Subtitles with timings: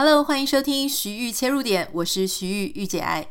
[0.00, 3.26] Hello，欢迎收听徐玉切入点，我是徐玉玉姐爱。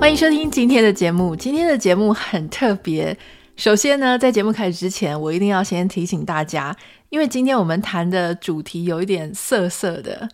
[0.00, 1.36] 欢迎收听今天的节目。
[1.36, 3.14] 今天的节目很特别。
[3.56, 6.74] 首先呢，在节目开始之前，我一定要先提醒大家，
[7.10, 10.26] 因为今天我们谈的主题有一点涩涩的。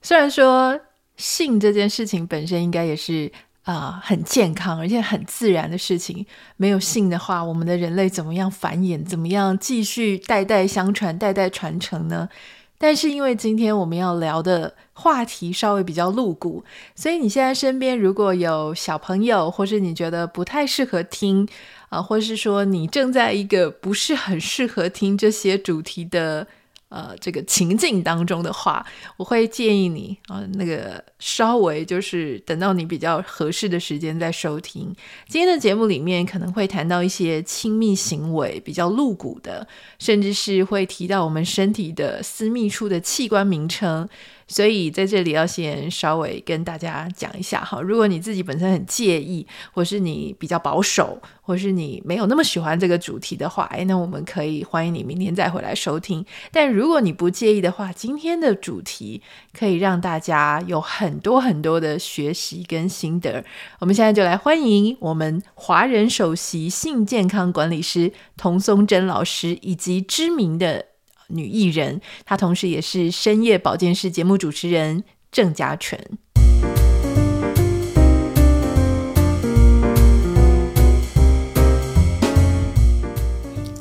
[0.00, 0.80] 虽然说
[1.18, 3.30] 性这件事情本身应该也是。
[3.64, 6.24] 啊、呃，很健康而且很自然的事情。
[6.56, 9.04] 没有性的话，我们的人类怎么样繁衍？
[9.04, 12.28] 怎么样继续代代相传、代代传承呢？
[12.76, 16.62] 但是因为今天我们要聊的话题稍微比较露骨，
[16.94, 21.48] 所以你现在身边如果有小朋友，或是你觉得不太适合听
[21.88, 26.46] 啊、呃，或是说你正在一个不是很适合听这些主题的。
[26.94, 34.94] 呃，这个情境当中的话，我会建议你啊、那个稍微就是等到你比较合适的时间再收听。
[35.26, 39.66] 今天的节目里面可能会谈到一些亲密行为比较露骨的，
[39.98, 44.08] 甚至是会提到我们身体的私密处的器官名称。
[44.54, 56.24] 所以在这里要先稍微跟大家讲一下哈，如果你自己本身很介意，或是你比较保守，或是你没有那么喜欢这个主题的话，诶，那我们可以欢迎你明天再回来收听。
[56.52, 59.20] 但如果你不介意的话，今天的主题
[59.52, 63.44] 可以让大家有很多很多的学习跟心得。
[63.80, 70.93] 我们现在就来欢迎我们华人首席性健康管理师童松珍老师，以及知名的。
[71.28, 76.00] 女艺人，她同时也是深夜保健室节目主持人郑家纯。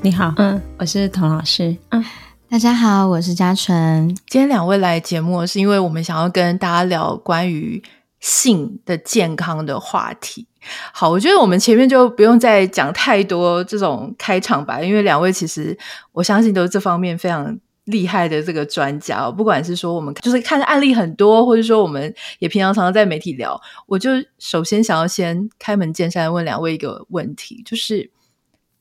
[0.02, 2.04] 你好，嗯，我是童老师，嗯，
[2.50, 4.10] 大家好，我是嘉纯。
[4.28, 7.82] 今天两位来节目，是因为我们想要跟大家聊关于
[8.20, 10.46] 性的健康的话题。
[10.92, 15.78] 好，我觉得我们前面就不用再讲太多这种开场白，因为两位其实
[16.12, 19.30] 我相信都是这方面非常厉害的这个专家。
[19.30, 28.10] 不管是说我们就是看案例很多，或者说我们也平常常常在媒体聊，我就首先想要先开门见山问两位一个问题，就是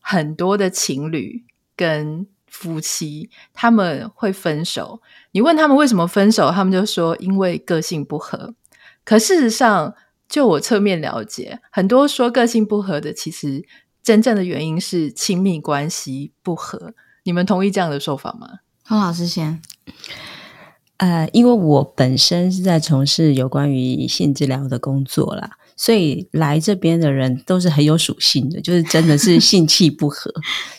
[0.00, 1.42] 很多的情侣
[1.76, 5.00] 跟夫妻他们会分手，
[5.32, 8.54] 你问他们为什么分手，他们就说因为个性不合。
[9.04, 9.94] 可事实上，
[10.32, 13.62] 就我侧面了解，很多说个性不合的，其实
[14.02, 16.94] 真正的原因是亲密关系不合。
[17.24, 18.60] 你们同意这样的说法吗？
[18.86, 19.60] 洪老师先。
[20.96, 30.32] 呃，因为我本身是在从事有关于性治疗的工作啦，所以来这边的人都是很有属性的，就是真的是 性气不合，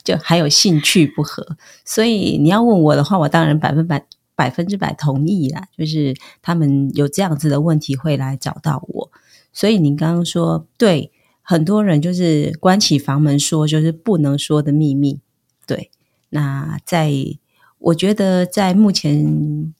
[0.03, 1.46] 就还有兴趣不合。
[1.85, 4.03] 所以你要问我的话，我当然百分百
[4.35, 9.12] 百分之百同意啦，就是他们有这样子的问题会来找到我。
[9.53, 11.12] 所以您刚刚说，对，
[11.44, 15.19] 很多人就是关起房门说，就是不能说的秘密。
[15.68, 15.91] 对，
[16.30, 17.14] 那在
[17.78, 19.74] 我觉得在目前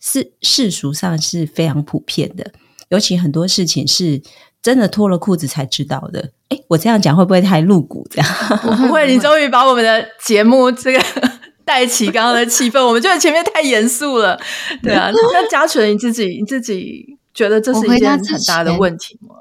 [0.00, 2.52] 世世俗上是非常普遍的，
[2.88, 4.20] 尤其很多事情是
[4.60, 6.32] 真的脱了裤子才知道的。
[6.48, 8.04] 诶，我这样讲会不会太露骨？
[8.10, 8.28] 这样
[8.60, 11.00] 不会，你终于把我们的节目这个
[11.64, 14.40] 带起刚刚的气氛，我们觉得前面太严肃了。
[14.82, 17.19] 对啊，那嘉纯你自己，你自己。
[17.32, 19.36] 觉得这是一件很大的问题吗？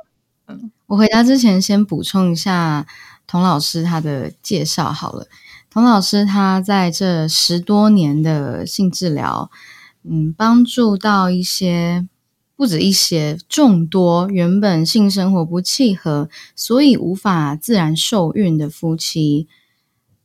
[0.47, 2.85] 嗯，我回答之前先补充一下
[3.27, 5.27] 童老师他的介绍好了。
[5.69, 9.51] 童老师他在这十多年的性治疗，
[10.03, 12.07] 嗯，帮助到一些
[12.55, 19.47] 不止一些众多原本性生活不契合，所以无法自然受孕的夫妻，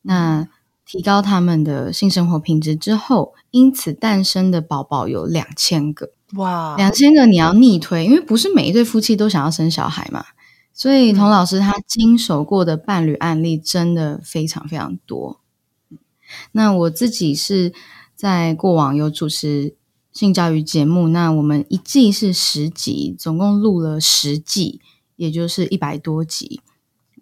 [0.03, 0.49] 那
[0.87, 6.11] 提高他们的性生活品质之后，因此诞生的宝宝有两千个。
[6.37, 10.25] 哇，两千个你要逆推，因为不是每一对夫妻都想要生小孩嘛，
[10.73, 15.41] 所以童老师他经手过的伴侣案例真的非常非常多。
[16.53, 17.73] 那我自己是
[18.17, 19.75] 在过往有主持
[20.13, 24.81] 性教育节目，那我们一季是十集，总共录了十季，
[25.17, 26.61] 也就是一百多集，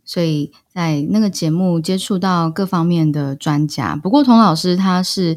[0.04, 3.96] 所以在那个节目接触到各方面的专家。
[3.96, 5.36] 不过童老师他是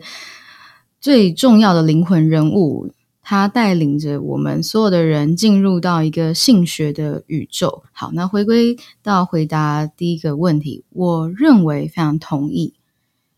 [1.02, 2.94] 最重要的灵魂人物。
[3.28, 7.84] 他带领着我们所有的人进入到一个性学的宇宙。
[7.92, 12.76] 好，那回归到回答第一个问题，我认为非常同意，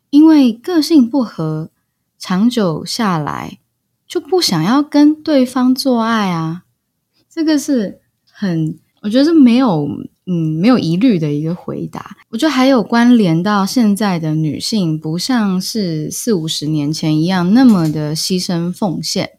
[0.09, 1.71] 因为个性不合，
[2.19, 3.59] 长久下来
[4.05, 6.63] 就不想要跟对方做爱啊。
[7.29, 9.87] 这个是很，我觉得是没有，
[10.25, 12.17] 嗯，没有疑虑的一个回答。
[12.29, 19.29] 我觉得还有关联到现在的女性，不像是四五十年前一样那么的牺牲奉献。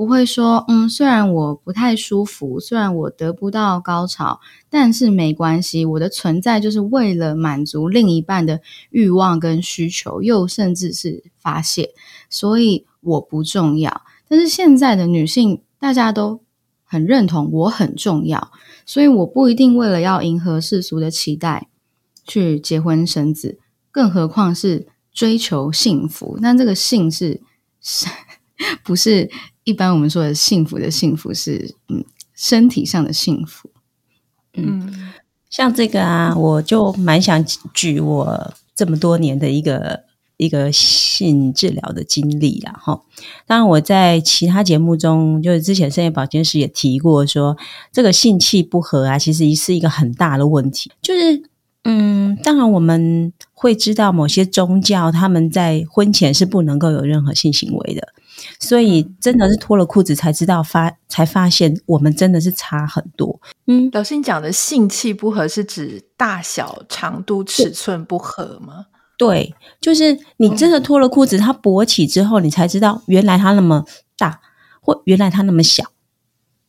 [0.00, 8.58] 不会说，嗯，虽然我不太舒服，虽然我得不到高潮，但是没关系，我的存在就是为了满足另一半的
[8.88, 11.90] 欲望跟需求，又甚至是发泄，
[12.30, 14.00] 所以我不重要。
[14.26, 16.40] 但是现在的女性，大家都
[16.82, 18.52] 很认同我很重要，
[18.86, 21.68] 所以我不一定为了要迎合世俗的期待
[22.26, 23.58] 去结婚生子，
[23.90, 26.38] 更何况是追求幸福。
[26.40, 27.42] 那这个幸是
[27.82, 28.06] 是
[28.82, 29.30] 不是？
[29.64, 32.04] 一般我们说的幸福的幸福是，嗯，
[32.34, 33.70] 身体上的幸福。
[34.54, 35.12] 嗯，
[35.48, 40.04] 像这个啊，我就蛮想举我这么多年的一个
[40.38, 42.72] 一个性治疗的经历啦。
[42.72, 43.00] 哈。
[43.46, 47.56] 当然，我在其他节目中，就是之前深夜保健师也提过说，
[47.92, 50.90] 这个性气不合啊，其实是一个很大的问题。
[51.02, 51.42] 就是，
[51.84, 58.08] 嗯，当然我们会知道某些宗教他们在婚前是不能够有任何性行为的。
[58.58, 63.40] 所以真的是脱了裤子才知道发，才发现我们真的是差很多。
[63.66, 68.86] 嗯，老师，你讲的性器不合是指大小、长度、尺寸不合吗？
[69.16, 73.84] 对，就是你真的脱了裤子，它勃起之后，你才知道原来它那么
[74.16, 74.40] 大，
[74.80, 75.84] 或原来它那么小。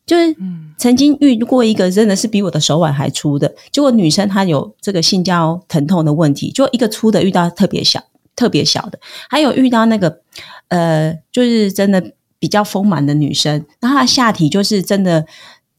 [0.06, 0.36] 就是
[0.78, 8.04] 曾经遇过一个真的是比我的手腕还粗的，结果女生她有这个性交疼痛的问题，就一个粗的遇到特别小。
[8.42, 9.00] 特别小的，
[9.30, 10.22] 还有遇到那个，
[10.70, 15.24] 呃，就是真的比较丰满的女生，那她下体就是真的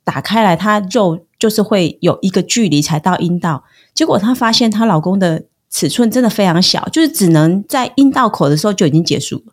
[0.05, 9.53] 打开来，她肉就是会有一个距离才到阴道，结果她发现她老公的尺寸真的非常小，就是只能在阴道口的时候就已经结束了。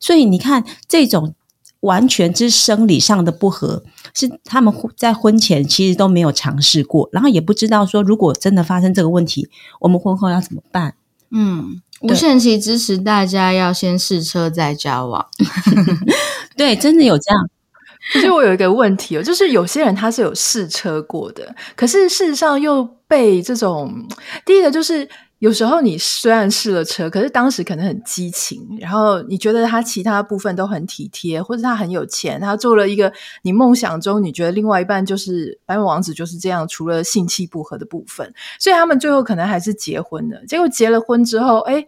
[0.00, 1.34] 所以你看，这种
[1.80, 9.48] 完全之生理上的不合，是他们在婚前其实都没有尝试过，然后也不知道说，如果真的发生这个问题，
[9.80, 10.94] 我们婚后要怎么办？
[11.30, 11.80] 嗯。
[12.02, 15.26] 无限期支持大家要先试车再交往，
[16.54, 17.50] 对，真的有这样。
[18.12, 24.06] 可是我有一个问题哦，就是有些人他是有试车过的，可是事实上又被这种
[24.44, 25.08] 第一个就是。
[25.38, 33.12] 有时候你虽然试了车，可是当时可能很激情，然后你觉得他其他部分都很体贴，或者他很有钱，他做了一个
[33.42, 40.42] 你梦想中你觉得另外一半就是白马王子就是这样，除了性气不合的部分，所以他们最后可能还是结婚了。
[40.46, 41.86] 结果结了婚之后，哎，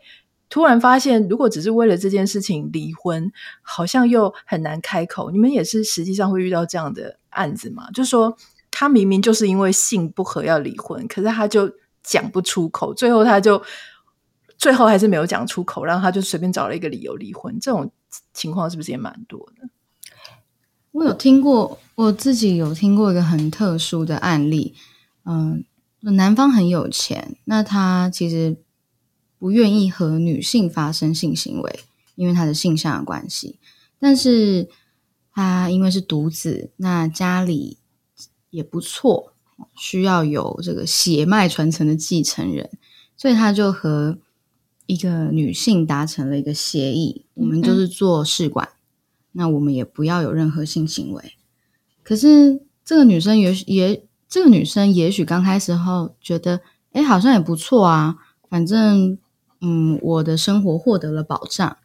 [0.50, 5.30] 突然发现如果只是为了这件事情离婚，好像又很难开口。
[5.30, 7.90] 你们也是实际上会遇到这样的案子吗？
[7.94, 8.36] 就是说
[8.70, 11.72] 他明明就是因为性不合要离婚，可是他就。
[12.08, 13.62] 讲不出口，最后他就
[14.56, 17.58] 最后还是没有讲出口，然后他就随便找了一个理由离婚。
[17.60, 17.90] 这种
[18.32, 19.68] 情况是不是也蛮多的？
[20.92, 24.74] 我有听过，我自己有听过一个很特殊的案例。
[25.24, 25.62] 嗯，
[26.00, 28.56] 男方很有钱，那他其实
[29.38, 31.80] 不愿意和女性发生性行为，
[32.14, 33.58] 因为他的性向的关系。
[34.00, 34.68] 但是
[35.32, 37.76] 他因为是独子，那家里
[38.48, 39.34] 也不错。
[39.76, 42.70] 需要有这个血脉传承的继承人，
[43.16, 44.18] 所以他就和
[44.86, 48.68] 一个女性达成了一个协议，我们就是做试管，
[49.32, 51.32] 那我们也不要有任何性行为。
[52.02, 56.60] 可是这个女生也许也，这个女生也许刚开始后觉得，
[56.92, 58.16] 哎，好像也不错啊，
[58.48, 59.18] 反正
[59.60, 61.76] 嗯，我的生活获得了保障，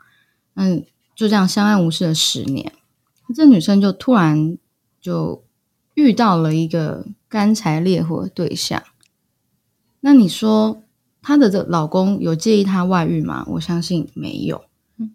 [0.54, 0.86] 嗯，
[1.16, 2.72] 就这样相安无事了十年。
[3.36, 4.58] 这女生就突然
[5.02, 5.44] 就
[5.96, 7.08] 遇到了一个。
[7.34, 8.84] 干柴烈火的对象，
[10.02, 10.84] 那你说
[11.20, 13.44] 她的这老公有介意她外遇吗？
[13.48, 14.64] 我相信没有，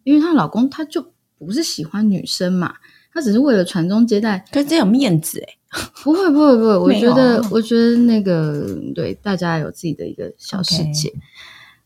[0.03, 2.75] 因为她老公他就不是喜欢女生嘛，
[3.13, 5.59] 他只是为了传宗接代，可是这有面子诶，
[6.03, 11.13] 不会不会不会，我觉得我觉得那个对大家有自己的一个小世界。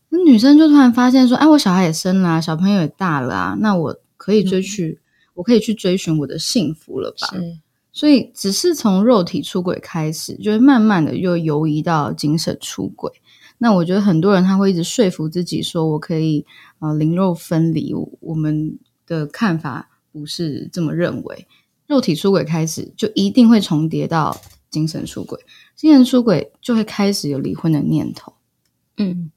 [0.09, 5.01] 那.女生就突然发现说，哎，我小孩也生了啊，小朋友也大了啊，那我可以追去，嗯、
[5.35, 7.27] 我可以去追寻我的幸福了吧？
[7.93, 7.99] 是。
[7.99, 13.11] 所以，只是从肉体出轨开始，就会慢慢的又游移到精神出轨。
[13.59, 16.43] 那我觉得很多人他会一直说服自己说，我可以
[16.79, 17.93] 呃灵肉分离。
[18.19, 21.47] 我们的看法不是这么认为，
[21.85, 24.35] 肉体出轨开始就一定会重叠到
[24.71, 25.39] 精神出轨，
[25.75, 28.33] 精神出轨就会开始有离婚的念头。
[28.97, 29.31] 嗯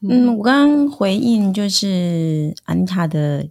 [0.00, 3.48] 嗯，我刚刚回应就是安妮塔的，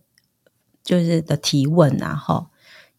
[0.84, 2.50] 就是的提问啊，哈，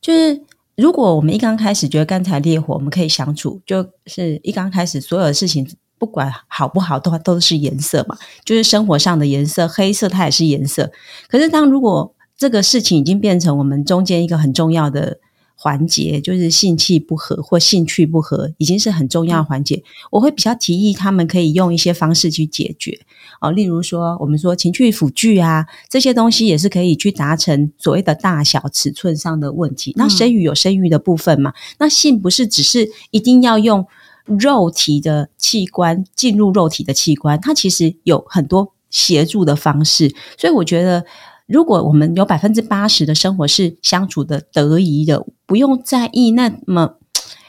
[0.00, 0.40] 就是。
[0.76, 5.66] 如果我们一刚开始觉得干柴烈火，我们可以相处，就是一刚开始所有的事情
[5.99, 10.90] 不管好不好，都都是颜色嘛，就是生活上的颜色，黑色它也是颜色。
[11.28, 15.19] 可是当如果这个事情已经变成我们中间一个很重要的
[15.56, 19.82] 环节，就是性气不合或兴趣不合，已经是很重要的环节。
[20.11, 22.99] 我会比较提议他们可以用一些方式去解决
[23.40, 29.92] 哦，例如说我们说情趣辅具啊，这些东西也是可以去达成所谓的大小尺寸上的问题。
[29.96, 33.87] 那生育有生育的部分嘛，那性不是只是一定要用
[34.25, 41.04] 肉体的器官进入肉体的器官，它其实有很多协助的方式，所以我觉得。
[41.46, 46.96] 如果我们有百分之八十的生活是相处的得宜的，不用在意那么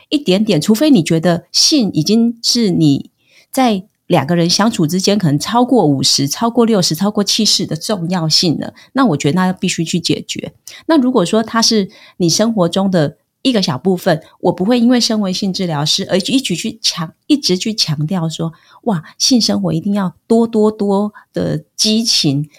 [0.09, 3.09] 一点点，除非你觉得性已经是你
[3.51, 10.53] 在两个人相处之间可能超过五十、超过六十、超过七十的重要性了，那我觉得那必须去解决。
[10.87, 18.51] 那如果说它是你生活中的一个小部分，我不会因为身为性治疗师而一直去强、一直去强调说，
[18.83, 22.49] 哇，性生活一定要多多多的激情。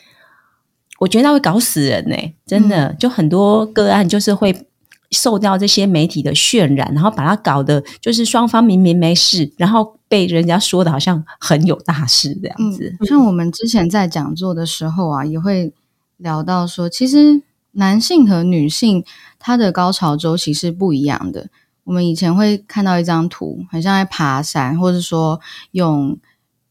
[0.99, 4.67] 我觉得他会搞死人呢、欸，真的，就很多个案就是会
[5.11, 12.97] 受到这些媒体的渲染，然后把它搞得就是双方明明没事，然后被人家说的好像很有大事这样子。
[13.07, 15.73] 像我们之前在讲座的时候啊，也会
[16.17, 19.05] 聊到说，其实男性和女性
[19.39, 21.49] 他的高潮周期是不一样的。
[21.85, 26.19] 我们以前会看到一张图，很像在爬山，或者说用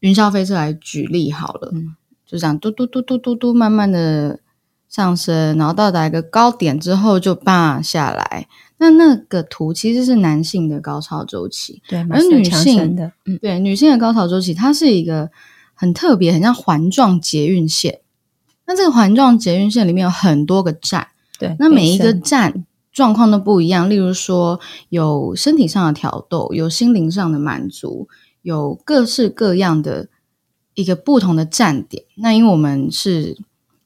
[0.00, 1.70] 云霄飞车来举例好了。
[1.72, 1.94] 嗯
[2.26, 4.40] 就这样嘟嘟嘟嘟嘟嘟，慢慢的
[4.88, 8.48] 上升，然后到达一个高点之后就叭下来。
[8.78, 15.30] 那那个图其实是男性的高潮周期，对，而女性的，嗯，对，女性的高潮周期，它是一个
[15.72, 18.00] 很特别，很像环状捷运线。
[18.66, 21.06] 那这个环状捷运线里面有很多个站，
[21.38, 23.88] 对，那每一个站状况都不一样。
[23.88, 28.08] 例如说，有身体上的挑逗，有心灵上的满足，
[28.42, 30.08] 有各式各样的。
[30.76, 33.36] 一个不同的站点，那因为我们是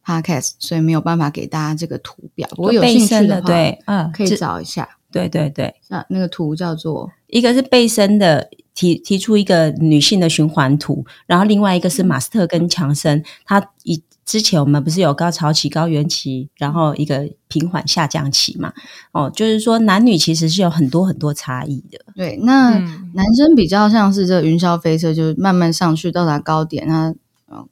[0.04, 2.46] podcast，所以没有办法给大家这个图表。
[2.50, 4.86] 不过有兴趣的话，对，嗯，可以找一下。
[5.10, 14.02] 对对对，那那个图叫做一个是贝森的提提出一个女性的循环图，然后另外一个是马斯特跟强森，他一。
[14.30, 18.72] 之前我们不是有高潮期、高原期，然后一个平缓下降期嘛？
[19.10, 21.98] 哦，就是说男女其实是有很多很多差异的。
[22.14, 22.78] 对，那
[23.12, 27.12] 男生比较像是这云霄飞车，就是慢慢上去到达高点，那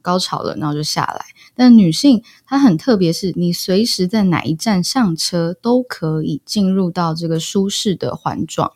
[0.02, 1.26] 高潮了，然后就下来。
[1.54, 8.72] 但女性她很特别，是你随时在哪一站上车都可以进入到这个舒适的环状。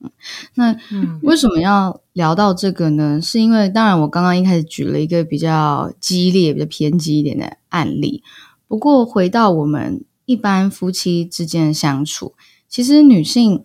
[0.00, 0.10] 嗯，
[0.54, 0.76] 那
[1.22, 3.20] 为什么要聊到这个呢？
[3.20, 8.22] 是因为当然我刚刚一开始举了一个比较激烈、比较偏激一点的案例。
[8.68, 12.34] 不过回到我们一般夫妻之间的相处，
[12.68, 13.64] 其实女性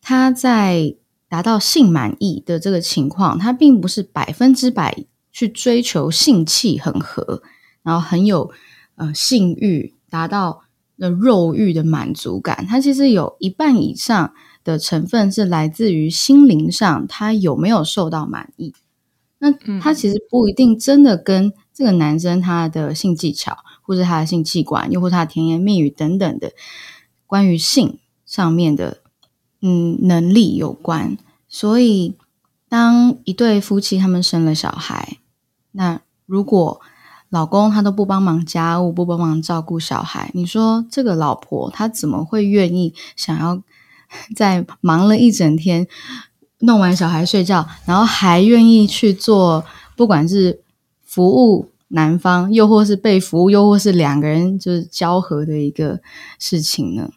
[0.00, 0.96] 她在
[1.28, 7.42] 达到性满意的这个情况，她并不是百分之百去追求性气很和，
[7.82, 8.50] 然后很有
[8.94, 10.62] 呃性欲，达到
[10.96, 12.64] 的肉欲的满足感。
[12.66, 14.32] 她其实有一半以上。
[14.66, 18.74] 的成分是来自于心灵上，他有没有受到满意？
[19.38, 26.50] 那他其实不一定真的跟这个男生他的性技巧，或者他的性器官，又或他的甜言蜜语等等的
[27.26, 28.98] 关于性上面的
[29.60, 31.16] 嗯能力有关。
[31.48, 32.14] 所以，
[32.68, 35.18] 当一对夫妻他们生了小孩，
[35.70, 36.80] 那如果
[37.28, 43.62] 老公他都不帮忙家务，不帮忙照顾小孩，你说这个老婆她怎么会愿意想要？
[44.34, 45.86] 在忙了一整天，
[46.60, 49.64] 弄完小孩睡觉，然后还愿意去做，
[49.96, 50.60] 不管是
[51.04, 56.00] 服务男方，又或是被服务，又或是两个人就是交合的一个
[56.38, 57.10] 事情呢？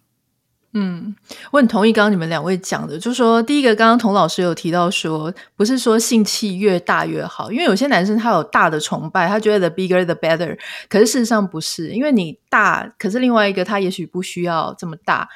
[0.73, 1.15] 嗯，
[1.49, 10.55] 我很同意刚刚你们两位讲的，就是说第一个，刚刚童老师有提到说，不是说性器越大越好，因为有些男生他有大的崇拜，他觉得 the bigger the better，
[10.87, 15.27] 可是事实上不是，因为你大，可是另外一个他也许不需要这么大。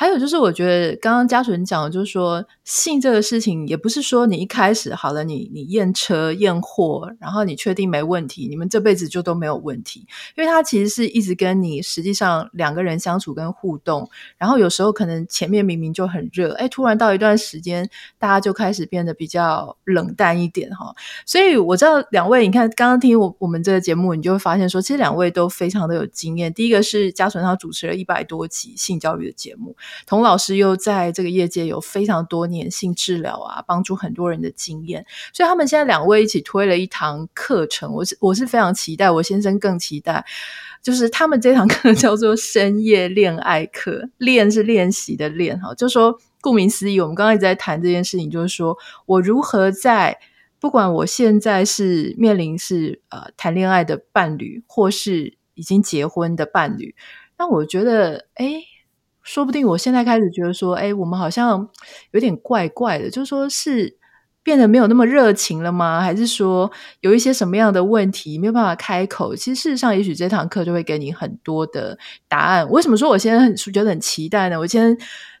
[0.00, 17.90] 还有就是，我觉得刚刚嘉纯讲的，就是说性这个事情，也不是说你一开始好了，你你验车验货，然后你确定没问题，你们这辈子就都没有问题，因为他其实是一直跟你实际上两个人相处跟互动，然后有时候可能前面明明就很热，哎，突然到一段时间，
[18.20, 20.94] 大家就开始变得比较冷淡一点哈。
[21.26, 26.54] 所以我知道两位，你看刚刚听我我们这个节目，你就会发现说，其实两位都非常的有经验。
[26.54, 29.74] 第一个是嘉纯，他主持了一百多集性教育的节目。
[30.06, 40.24] 童老师又在这个业界有非常多年性治疗啊，帮助很多人的经验，所以他们现在两位一起推了一堂课程，我是我是非常期待，我先生更期待，
[40.82, 48.76] 就是他们这堂课 叫做深夜恋爱课，练是练习的练哈，就说顾名思义，我们刚刚一直在谈这件事情，就是说
[49.06, 50.18] 我如何在
[50.60, 56.94] 不管我现在是面临是呃谈恋爱的伴侣，或是已经结婚的伴侣，
[57.38, 58.62] 那我觉得哎。
[59.28, 61.68] 说不定我现在开始觉得说，哎，我们好像
[62.12, 63.98] 有点怪怪的，就是说是
[64.42, 66.00] 变得没有那么热情了吗？
[66.00, 66.70] 还是说
[67.00, 69.36] 有一些什么样的问题没有办法开口？
[69.36, 72.66] 其实事实上，也许这堂课就会给你很多的答案。
[72.70, 74.58] 为什么说我现在很觉得很期待呢？
[74.58, 74.96] 我今天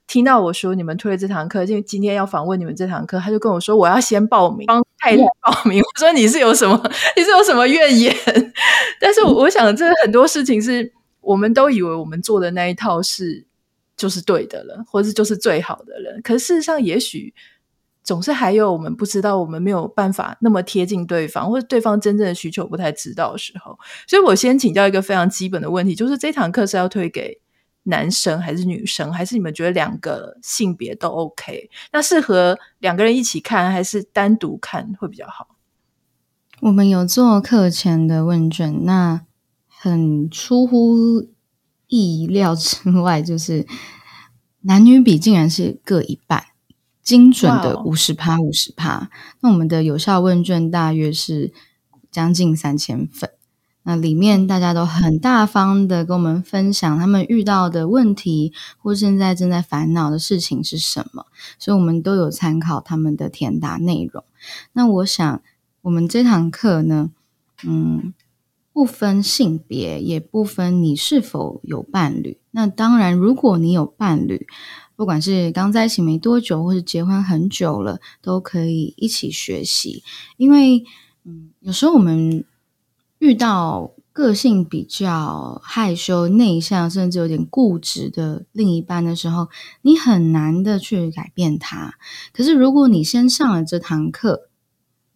[0.06, 5.80] 听到我说你们推了这堂课，就今天要访问你们这堂课，他就跟我说我要先报名，帮太太报名。
[5.80, 6.78] 我说你是有什么？
[7.16, 8.14] 你是有什么怨言？
[9.00, 10.92] 但是我想，这很多事情是
[11.22, 13.47] 我们都以为我们做的那一套是。
[13.98, 16.22] 就是对的了，或者就是最好的人。
[16.22, 17.34] 可是事实上，也许
[18.02, 23.78] 总是还有我们不知道，我们没有办法那么贴近对方，或者对方真正的需求不太知道的时候。
[24.06, 27.38] 所以我先请教一个非常基本的问题，就是这堂课是要推给
[27.82, 31.68] 男生还是女生，还是你们觉得两个性别都 OK？
[31.92, 35.56] 那适合两个人一起看，还是单独看会比较好？
[36.60, 39.22] 我们有做课前的问卷，那
[39.66, 41.28] 很出乎。
[41.88, 43.66] 意料之外，就是
[44.60, 46.44] 男女比竟然是各一半，
[47.02, 49.10] 精准的五十趴五十趴。
[49.40, 51.52] 那我们的有效问卷大约是
[52.10, 53.30] 将近三千份，
[53.84, 61.26] 那里面大家都很大方的跟我们分享他们遇到的问题，或现在正在烦恼的事情是什么，
[61.58, 64.22] 所以我们都有参考他们的填答内容。
[64.72, 65.42] 那我想，
[65.80, 67.10] 我们这堂课呢，
[67.64, 68.12] 嗯。
[68.78, 72.38] 不分性别，也不分你是否有伴侣。
[72.52, 74.46] 那当然，如果你有伴侣，
[74.94, 80.04] 不管是刚在一起没多久，或是结婚很久了，都可以一起学习。
[80.36, 80.84] 因为，
[81.24, 82.44] 嗯，有时候我们
[83.18, 89.48] 遇到个性比较害羞、内向，甚至有点固执的另一半的时候，
[89.82, 91.94] 你很难的去改变他。
[92.32, 94.47] 可是，如果你先上了这堂课，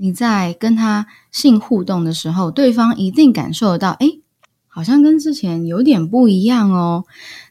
[0.02, 4.09] 你在跟他性互动的时候，对方一定感受得到，哎，
[4.66, 7.04] 好像跟之前有点不一样哦。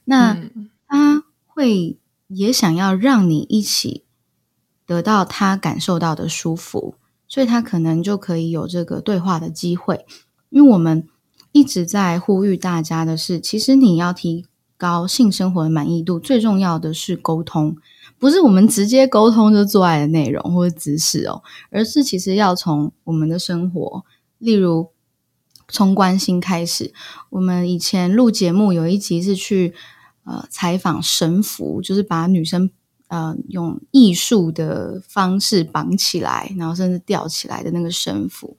[0.03, 0.37] 那
[0.85, 4.03] 他会也想要让你一起
[4.85, 10.05] 得到他感受到的舒服，所以他可能就可以有这个对话的机会。
[10.49, 11.07] 因为我们
[11.53, 17.77] 一直在呼吁大家的是，其实你要提高性生活的满意度，最重要的是沟通。
[18.21, 24.05] 不是我们直接沟通就做爱的内容或者姿势哦，而是其实要从我们的生活，
[24.37, 24.91] 例如
[25.67, 26.93] 从关心开始。
[27.31, 29.73] 我们以前录节目有一集是去
[30.23, 32.69] 呃采访神符，就是把女生
[33.07, 38.55] 呃用艺术的方式绑起来，然后甚至吊起来的那个神符。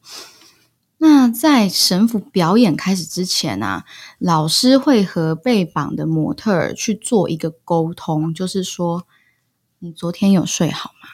[0.99, 3.85] 那在神父表演开始之前啊，
[4.19, 9.07] 老师会和被绑的模特儿去做一个沟通，就是说。
[9.85, 11.09] 你昨天有睡好吗？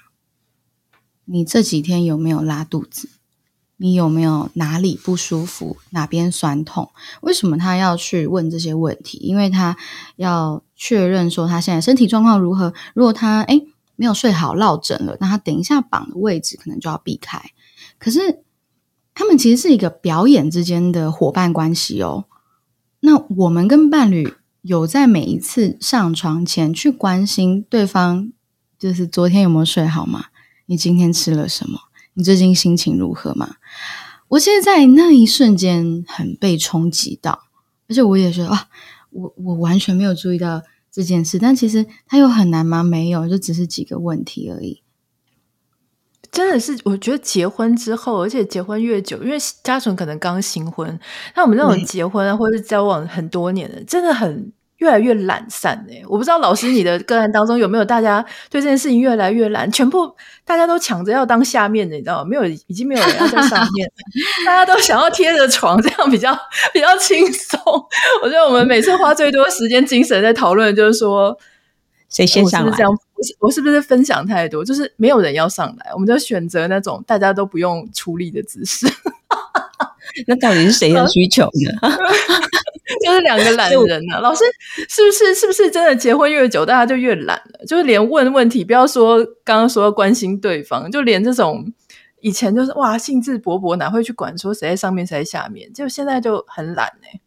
[1.24, 3.08] 你这几天有没有拉肚子？
[3.78, 5.78] 你有没有哪里不舒服？
[5.88, 6.90] 哪边酸痛？
[7.22, 9.16] 为什么他要去问这些问题？
[9.22, 9.78] 因为他
[10.16, 12.74] 要确认说他现在身体状况如何。
[12.94, 17.40] 如果他诶没有睡好落枕了，那他等一下绑的位置可能就要避开。
[17.98, 18.42] 可是
[19.14, 22.26] 他们其实是一个表演之间的伙伴关系哦。
[23.00, 28.30] 那我们跟伴侣有在每一次上床前去关心对方。
[28.78, 30.26] 就是昨天有没有睡好吗？
[30.66, 31.80] 你今天吃了什么？
[32.14, 33.56] 你最近心情如何吗？
[34.28, 37.46] 我其实，在那一瞬间很被冲击到，
[37.88, 38.68] 而且我也觉得啊，
[39.10, 40.62] 我我完全没有注意到
[40.92, 41.38] 这件事。
[41.38, 42.82] 但其实它有很难吗？
[42.82, 44.82] 没有，就只是几个问题而已。
[46.30, 51.00] 真的是，我觉得结婚之后，而且结婚越久，因为家纯可能刚新婚，
[51.34, 54.52] 那我们那种结婚啊，或者是交往很多年的，真的很。
[54.78, 60.14] 越来越懒散哎，我不知道老师你的个案当中有没有大家对这件事情越来越懒，全部
[60.44, 62.24] 大家都抢着要当下面的，你知道吗？
[62.24, 63.90] 没有，已经没有人要在上面，
[64.46, 66.32] 大家都想要贴着床，这样比较
[66.72, 67.60] 比较轻松。
[68.22, 71.36] 我觉得我们每次花最多时间精神在讨论，就是说
[72.08, 72.70] 谁先上来？
[72.70, 72.92] 我是不是这样？
[72.92, 74.64] 我是我是不是分享太多？
[74.64, 78.86] 就是没有人要上来，我们就选择那种大家都不用出力的姿势。
[80.26, 81.88] 那到底是谁的需求呢？
[83.04, 84.20] 就是两个懒人呢、啊。
[84.20, 84.44] 老师
[84.88, 87.64] 是不是是不是真的结婚越久，大家就越懒了？
[87.66, 91.72] 就是连问问题，不要说刚刚说要关心对方，就连这种
[92.20, 95.72] 以前就是哇兴致勃勃，哪会去管说谁在上面谁在下面？
[95.72, 97.20] 就现在就很懒呢、欸。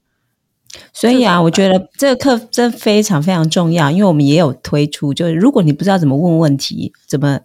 [0.93, 7.41] 所以啊，我觉得这个课真非常非常重要，因为我们也有推出，就是如果你不知道怎么问问题，怎么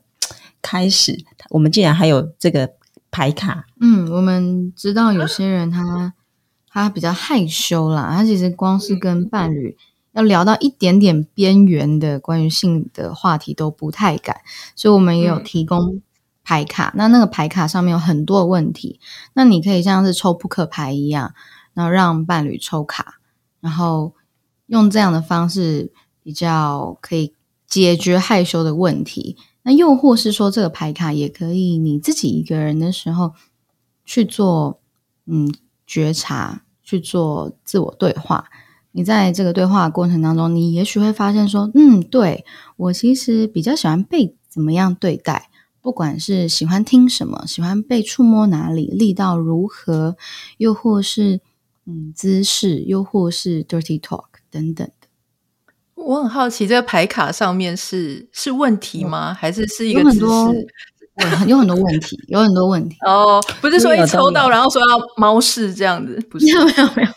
[0.63, 1.19] 开始，
[1.51, 2.71] 我们竟然还有这个
[3.17, 3.65] 牌卡。
[3.81, 6.13] 嗯，我们知道有些人他。
[6.69, 9.75] 他比较害羞啦，他其实光是跟伴侣
[10.13, 14.43] 要聊到一点点边缘的关于性的话题都不太敢，
[14.75, 16.03] 所以我们也有提供
[16.45, 16.93] 牌卡。
[16.95, 19.01] 那那个牌卡上面有很多问题，
[19.33, 21.33] 那你可以像是抽扑克牌一样，
[21.73, 23.21] 然后让伴侣抽卡，
[23.61, 24.13] 然后
[24.67, 25.91] 用这样的方式
[26.23, 27.33] 比较可以
[27.67, 29.39] 解决害羞的问题。
[29.69, 33.35] 那又或是说，这个牌卡也可以你自己一个人的时候
[34.05, 34.79] 去做，
[35.27, 35.53] 嗯，
[35.85, 38.45] 觉察，去做自我对话。
[38.93, 42.45] 你在这个对话过程当中，你也许会发现说，嗯，对，
[42.77, 45.51] 我其实比较喜欢被怎么样对待，
[45.83, 50.17] 不管是喜欢听什么，喜欢被触摸哪里，力道如何，
[50.59, 51.41] 又或是
[51.87, 54.89] 嗯姿势，又或是 dirty talk 等等。
[56.07, 59.35] 我很好奇，这个牌卡上面是是问题吗？
[59.35, 60.55] 还是是一个很多？
[61.47, 62.97] 有很多问题，有很多问题。
[63.05, 66.47] 哦，不是说一抽到，然后说要猫式这样子， 不是？
[66.47, 67.09] 没有没有没有。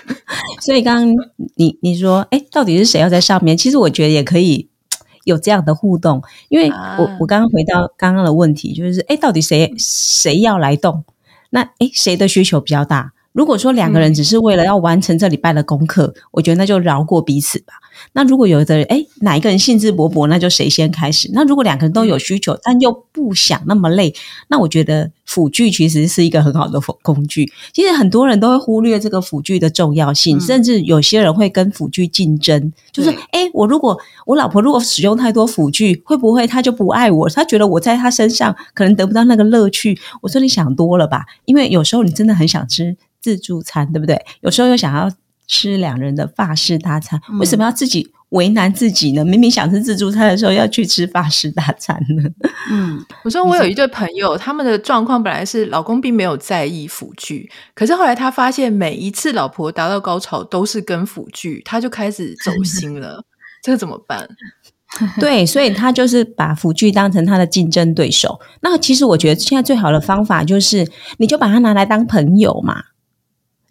[0.62, 1.14] 所以刚刚
[1.56, 3.54] 你你说，哎，到底是谁要在上面？
[3.56, 4.70] 其实我觉得也可以
[5.24, 11.04] 有这样的互动，因为我、啊、我刚刚回到刚刚的问题，就是哎，到底谁谁要来动？
[11.50, 13.12] 那哎，谁的需求比较大？
[13.32, 17.74] 如果说两个人只是为了要完成这礼拜的功课，嗯、我觉得那就饶过彼此吧。
[18.12, 21.30] 那如果有的人，诶，哪一个人兴致勃勃，那就谁先开始。
[21.32, 24.14] 那如果两个人都有需求，但又不想那么累，
[24.48, 27.50] 那我觉得辅具其实是一个很好的工具。
[27.72, 37.28] 其实很多人都会忽略这个辅具的重要性，嗯、甚至有些人会跟辅具竞争，就是哎，我如果我老婆如果使用太多辅具，会不会她就不爱我？
[37.28, 39.98] 她觉得我在她身上可能得不到那个乐趣。
[40.20, 42.96] 我说你想多了吧，因为有时候你真的很想吃。
[43.22, 44.20] 自助餐对不对？
[44.40, 45.08] 有时候又想要
[45.46, 49.24] 吃两人的法式大餐，嗯、为什么要自己为难自己呢？
[49.24, 52.22] 明明想吃自助餐的时候，要去吃法式大餐呢？
[52.70, 63.22] 嗯， 我说我有一对朋友，他们的状况本来是老公并没有在意辅具，可是后来他发现每一次老婆达到高潮都是跟辅具，他就开始走心了。
[63.62, 64.26] 这个怎么办？
[65.20, 68.38] 对，所以他就是把辅具当成他的竞争对手。
[68.60, 70.86] 那其实我觉得现在最好的方法就是，
[71.18, 72.82] 你就把它拿来当朋友嘛。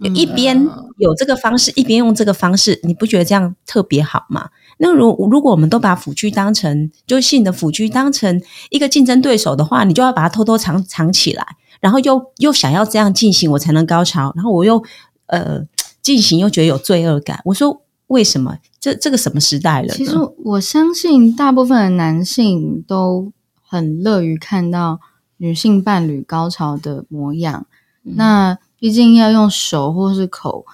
[0.10, 4.50] 一边有这个方式，一边用这个方式，你不觉得这样特别好吗？
[4.78, 11.46] 那如如果我们都把辅具当成，就性的辅具当成一个竞争对手的话，你就要把它偷偷藏藏起来，
[11.80, 14.84] 然后又又想要这样进行我才能高潮，然后我又
[15.28, 15.62] 呃
[16.02, 17.40] 进行又觉得有罪恶感。
[17.46, 18.58] 我说为什么？
[18.80, 19.90] 这这个什么时代了？
[19.90, 25.00] 其实我相信大部分的男性都很乐于看到
[25.38, 27.68] 女性伴侣高潮的模样。
[28.04, 30.66] 嗯、那毕竟要用手或是口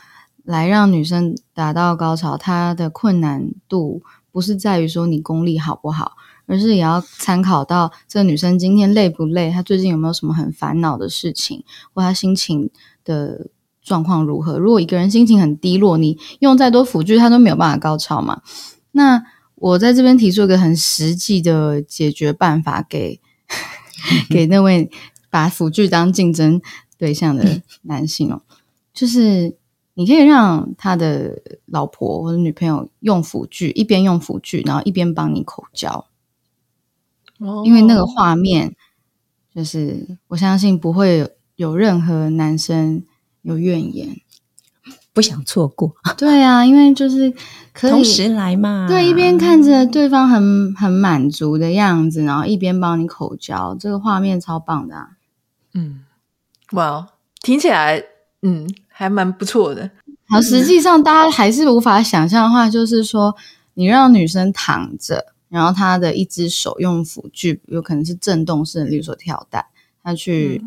[0.45, 6.13] 来让女生达到高潮，它的困难度不是在于说你功力好不好，
[6.45, 12.69] 而是也要参考到这个女生今天累不累，她最近有没有什么很烦恼的事情，或她心情
[13.03, 13.49] 的
[13.83, 14.57] 状况如何。
[14.57, 18.41] 如果一个人心情很低落，你用再多辅具，她都没有办法高潮嘛。
[18.93, 19.21] 那
[19.55, 23.19] 我在这边提出一个很实际的解决办法，给
[24.31, 24.89] 给那位
[25.29, 26.61] 把辅具当竞争
[26.97, 28.41] 对象的男性哦，
[28.93, 29.55] 就是
[29.93, 36.05] 你可以让他的老婆或者女朋友用辅具，一边用辅具，然后一边帮你口交，
[37.39, 38.75] 哦，因为那个画面，
[39.53, 43.03] 就是我相信不会有任何男生
[43.41, 44.19] 有怨言，
[45.13, 45.95] 不想错过。
[46.17, 47.33] 对啊，因为就是
[47.73, 55.09] 可以同时来嘛，对，一边看着对方很很满足的样子，然后一边帮你口交，这个画面超棒的啊，
[55.73, 56.03] 嗯。
[56.73, 57.05] 哇，wow,
[57.41, 58.03] 听起来
[58.41, 59.89] 嗯还蛮不错的。
[60.29, 63.35] 好，实际上大家还是无法想象的话，就是说
[63.75, 69.65] 你让女生躺着，然后她的一只手用辅具，有可能是震动式的，例如说跳蛋，
[70.03, 70.61] 她去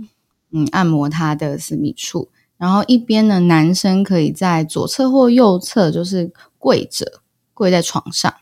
[0.50, 7.20] 嗯，嗯按摩她的私密处，然后一边呢，男生可以在左侧或右侧，就是跪着
[7.52, 8.34] 跪在床上，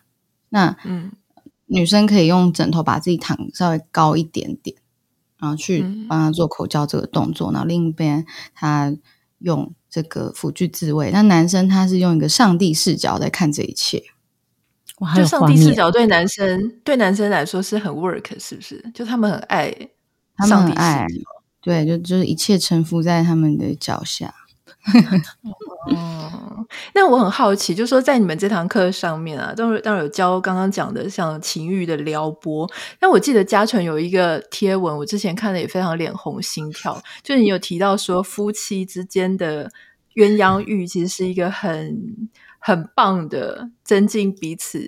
[0.51, 1.11] 那嗯，
[1.67, 4.77] 女生可以用枕头把自己躺稍微高一点点。
[5.39, 8.95] 然后去帮他做口交这个动作，嗯、然后另一边他
[9.39, 11.11] 用这个辅具自慰。
[11.11, 14.03] 那男生他是用一个上帝视角在看这一切。
[14.99, 18.91] 哇，就上帝视角对男生对男生来说是很 work，是不是？
[18.93, 19.73] 就他们很爱，
[20.37, 21.07] 他们很爱，
[21.61, 24.35] 对，就就是一切臣服在他们的脚下。
[25.91, 32.69] 嗯，那我很好奇，就说在你们这堂课上面啊，都当然有教刚刚讲的像情欲的撩拨。
[32.99, 39.71] 但我记得嘉纯有一个贴文，我之前看的也非常脸红心跳，就是你有提到说夫妻之间的
[40.15, 44.83] 鸳鸯浴其实是一个很很棒的增进彼此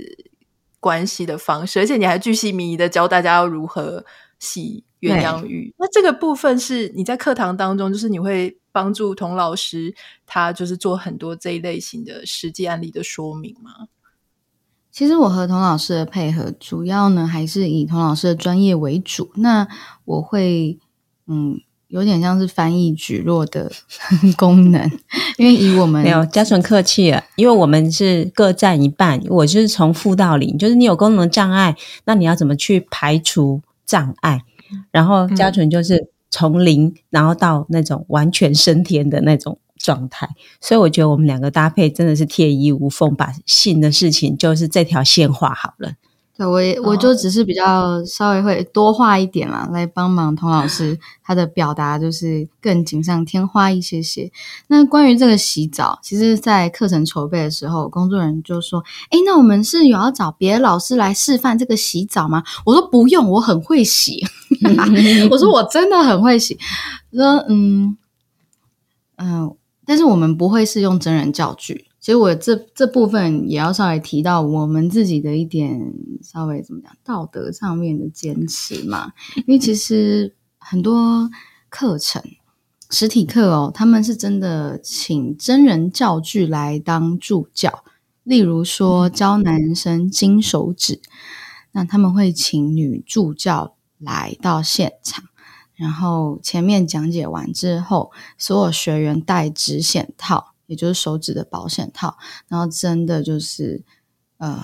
[0.80, 4.04] 关系的方式，而且你还巨细靡遗的教大家要如何
[4.40, 5.74] 洗鸳鸯浴。
[5.78, 8.56] 那这个部分是你在课堂当中，就是你会。
[8.72, 9.92] 帮助童老师，
[10.24, 13.88] 他就是做很多这一类型的实际案例的说明吗？
[14.92, 19.32] 其实我和童老师的配合，主要呢还是以童老师的专业为主。
[19.34, 19.66] 那
[20.04, 20.78] 我会
[21.26, 23.72] 嗯有点像是翻译蒟蒻的
[24.38, 24.88] 功能，
[25.36, 34.44] 因为以我们没有嘉纯客气了，因为我们是各占一半，我就是从负到零，就是你有功能障碍，那你要怎么去排除障碍？
[34.90, 40.28] 然后嘉纯就是从零，然后到那种完全升天的那种状态，
[40.60, 45.92] 所以我觉得我们两个搭配真的是天衣无缝，把信的事情就是这条线画好了。
[46.40, 54.32] 对，我也我就只是比较稍微会多画一点啦，来帮忙童老师 他的表达就是更锦上添花一些些。
[54.68, 64.24] 那关于这个洗澡，其实，在课程筹备的时候，工作人员就说：“哎，那我们是有要找别的老师来示范这个洗澡吗？”我说：“不用，我很会洗。
[65.30, 66.58] ”我说：“我真的很会洗。”
[67.12, 67.94] 说：“嗯
[69.16, 81.30] 嗯、呃，但是我们不会是用真人教具。”其实我这这部分也要稍微提到我们自己的一点稍微怎么讲道德上面的坚持嘛，因为其实很多
[81.68, 82.22] 课程
[82.88, 87.84] 实体课哦，他们是真的请真人教具来当助教，
[88.22, 91.02] 例如说教男生金手指，
[91.72, 95.24] 那他们会请女助教来到现场，
[95.74, 100.54] 然后前面讲解完之后，所有学员戴指险套。
[100.70, 103.82] 也就是手指的保险套，然后真的就是
[104.38, 104.62] 呃，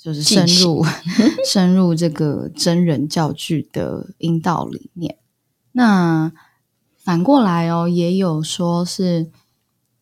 [0.00, 0.86] 就是深入
[1.44, 5.18] 深入这个真人教具的阴道里面。
[5.72, 6.30] 那
[6.96, 9.28] 反过来哦，也有说是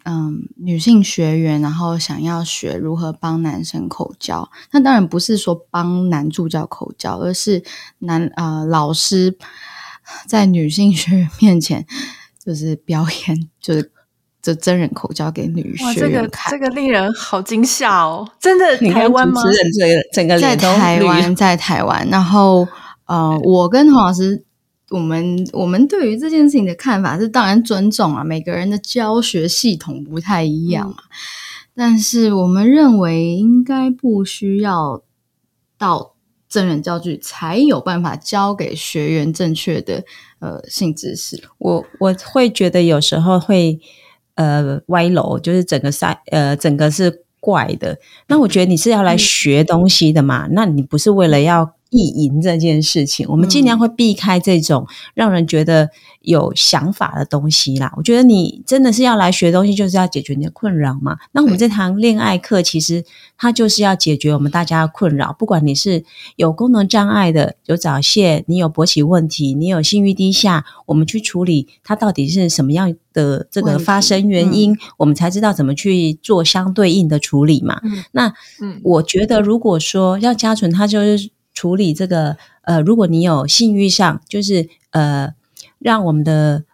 [0.05, 7.65] 嗯，女性学员然后想要学如何帮男生口交，那当然不是说帮男助教口交，而是
[8.01, 9.39] 男呃老师
[10.29, 11.87] 在女性学员面前
[12.39, 13.91] 就是表演，就是。
[14.43, 18.29] 这真人口交给女学员看，这个这个令人好惊吓哦！
[18.41, 19.41] 真的台湾吗？
[20.13, 22.05] 整个在台湾，在台湾。
[22.11, 22.67] 然后
[23.07, 24.45] 呃，我跟童老师，
[24.91, 30.97] 我们我们对于这件事情的看法是，当然尊重啊，每个人的教学系统不太一样啊。
[30.99, 31.15] 嗯、
[31.77, 35.05] 但是我们认为，应该不需要
[35.79, 36.15] 到
[36.49, 40.03] 真人教具才有办法教给学员正确的
[40.41, 41.45] 呃性知识。
[41.59, 43.79] 我我会觉得有时候会。
[44.35, 47.99] 呃，歪楼就是整个塞，呃，整个是怪的。
[48.29, 50.47] 那我觉得你是要来学东西的嘛？
[50.47, 53.27] 嗯、那你不是为了要意淫这件事情？
[53.29, 55.91] 我们尽量会避开这种让人觉得
[56.23, 57.93] 有想法的东西啦。
[57.99, 61.19] 我觉得你真的是要来学东西，就是要解决你的困扰嘛。
[61.33, 63.05] 那我们这堂恋爱课其实
[63.37, 66.03] 它就是要解决我们大家的困扰，不管你是
[66.37, 77.79] 有功能障碍的，有早泄，你有勃起问题，你有性欲低下，我们去处理它到底是什么样的这个发生原因，嗯、我们才知道怎么去做相对应的处理嘛。
[77.85, 78.33] 嗯、那
[78.83, 81.31] 我觉得如果说要加纯，它就是。
[81.53, 85.35] 处理这个呃，如果你有性欲上，就是呃，
[85.79, 86.65] 让我们的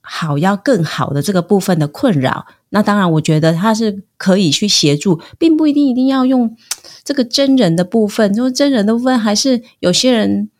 [0.00, 6.56] 好要更好的这个部分的困扰，那当然我觉得他是可以去协助，并不一定一定要用
[7.04, 10.50] 这个真人的部分，就是真人的部分还是有些人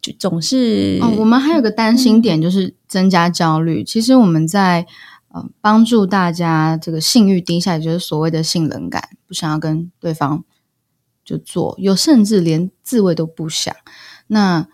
[0.00, 1.14] 就总是哦。
[1.18, 3.82] 我们还有个担心点就是增加焦虑。
[3.82, 4.86] 嗯、其实我们在
[5.28, 10.44] 呃帮助大家这个性欲低下，也就是所谓的性冷感，不想要跟对方。
[11.26, 13.74] 就做，有甚至连自慰都不想。
[14.28, 14.66] 那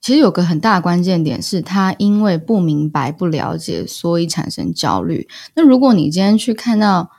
[0.00, 5.28] 其实有个很大的关键点是，他因为不明白、不了解，所以产生焦虑。
[5.54, 7.10] 那如果你今天去看到，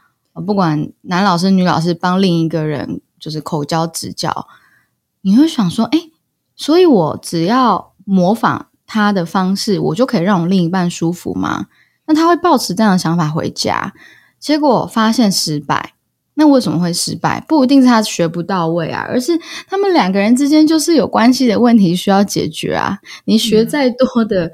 [0.46, 4.48] 不管男老师、女老师帮另一个人就是口交指教，
[5.22, 6.00] 你会想说：哎，
[6.56, 11.68] 所以我只要模仿他的方式，我就可以让我另一半舒服吗？
[12.08, 13.94] 那他会抱持这样的想法回家，
[14.40, 15.94] 结果发现失败。
[16.40, 17.44] 那为什么会失败？
[17.50, 22.98] 不一定是他学不到位啊，而是他们两个人之间就是有关系的问题需要解决啊。
[23.26, 24.50] 你学再多的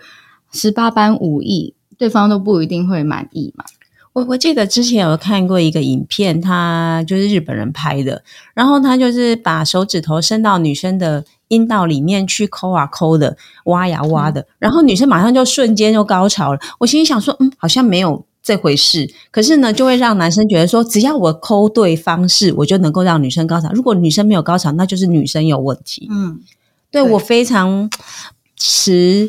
[0.52, 3.64] 十八般武艺，嗯、对方都不一定会满意嘛。
[4.14, 8.24] 我我记得之前有看过一个影片，他就是日本人拍的，
[8.56, 16.60] 然后他就是把手指头伸到女生的阴道里面去抠啊抠的，挖呀挖的，嗯、然后女生马上就瞬间就高潮了。
[16.80, 18.26] 我心里想说，嗯，好像没有。
[18.46, 23.72] 这回事，可是呢，就会让男生觉得说，只要我抠对方式，我就能够让女生高潮。
[23.74, 26.08] 如果女生没有高潮，那就是女生有问题。
[26.12, 26.40] 嗯，
[26.92, 27.90] 对，对我非常
[28.56, 29.28] 持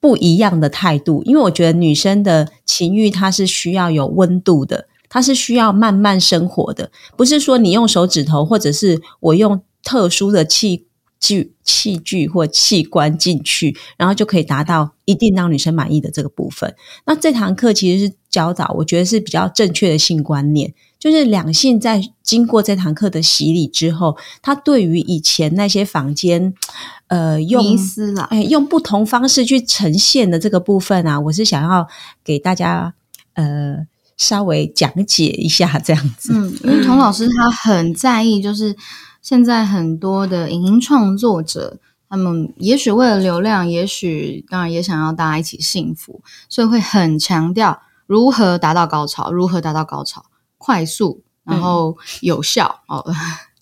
[0.00, 10.86] 不一样的态度，因为我觉得女生的情欲它是需要有温度的，它是需要慢慢生活的，不是说你用手指头，或者是我用特殊的器。
[11.18, 16.72] 具器具或器官进去，然后就可以达到一定让女生满意的这个部分。
[17.06, 26.52] 那这堂课其实是教导，我觉得是比较正确的性观念，就是两性在经过这堂课的洗礼之后，他对于以前那些房间，
[27.06, 27.64] 呃，用
[28.28, 31.88] 哎，用不同方式去呈现的这个部分啊，我是想要
[32.22, 32.92] 给大家
[33.32, 33.76] 呃
[34.18, 36.34] 稍微讲解一下这样子。
[36.34, 38.76] 嗯，因为童老师他很在意，就是
[39.22, 41.78] 现在很多的影音创作者，
[42.10, 46.20] 他们也许为了流量，也许当然也想要大家一起幸福，
[46.50, 50.24] 所以会很强调如何达到高潮，如何达到高潮。
[50.58, 53.14] 快速，然后有效、嗯、哦。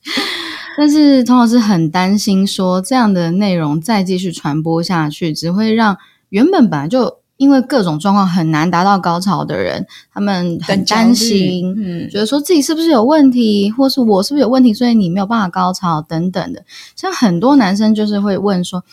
[0.76, 5.96] 但是童老师很担心，说这样的内容再继续传播下去，只会让
[6.28, 16.64] 原本本来就因为各种状况很难达到高潮的人，他们很担心，嗯，觉得说自己是不是有问题，或是我是不是有问题，所以你没有办法高潮等等的。
[16.96, 18.84] 像很多男生就是会问说，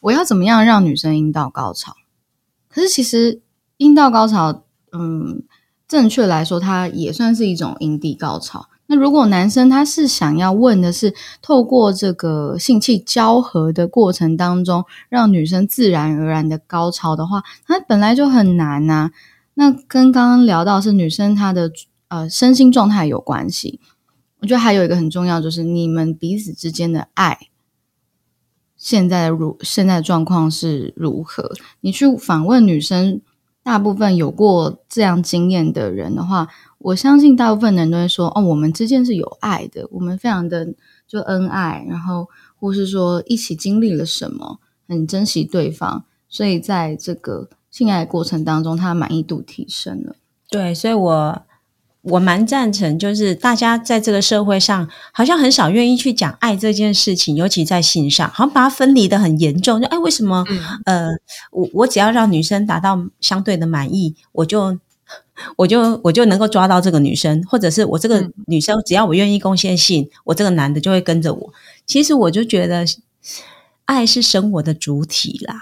[0.00, 1.94] 我要怎么样让女生阴道高潮？
[2.68, 3.40] 可是其实
[3.78, 5.42] 阴道高潮，嗯。
[5.88, 8.68] 正确来说，它也算是一种阴蒂高潮。
[8.88, 19.12] 那如果男生他是想要问的是，透过这个性器交合的过程当中，让女生自然而然的高潮的话，那本来就很难呐、
[19.54, 21.70] 那跟刚刚聊到是女生她的
[22.08, 23.78] 呃身心状态有关系。
[24.40, 27.38] 我觉得还有一个很重要，就是你们彼此之间的爱，
[28.76, 31.52] 现在的如现在的状况是如何？
[31.80, 33.20] 你去访问女生。
[33.66, 36.46] 大部分有过这样经验的人的话，
[36.78, 40.72] 我相信大部分人都会说：“哦，我们之间是有爱的，我们非常的
[41.08, 42.28] 就恩爱，然后
[42.60, 50.14] 或是说一起经历了什么，很珍惜对方，所以在这个性爱过程当中，他满意度提升了。”
[50.48, 51.42] 对，所以我。
[52.06, 59.80] 我蛮赞成，就是大家在这个社会上，好像很少愿意去讲爱这件事情，尤其在性上，好像把它分离的很严重。
[59.80, 60.44] 就哎，为什么？
[60.84, 61.10] 嗯、呃，
[61.50, 64.78] 我我只要让女生达到相对的满意，我就
[65.56, 71.52] 我就我就能够抓到这个女生，或者是我这个女生只要我愿意贡献性，我这个男的就会跟着我。
[71.86, 72.84] 其实我就觉得，
[73.86, 75.54] 爱是生活的主体啦，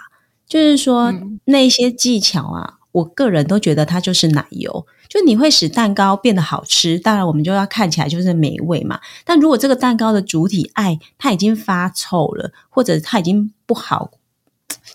[0.47, 2.79] 就是说、嗯、那些技巧啊。
[2.95, 9.01] 我个人都觉得它就是奶油，就你会使蛋糕变得好吃，当然我们就要看起来就是美味嘛。
[9.25, 14.11] 但如果这个蛋糕的主体爱它已经发臭了，或者它已经不好，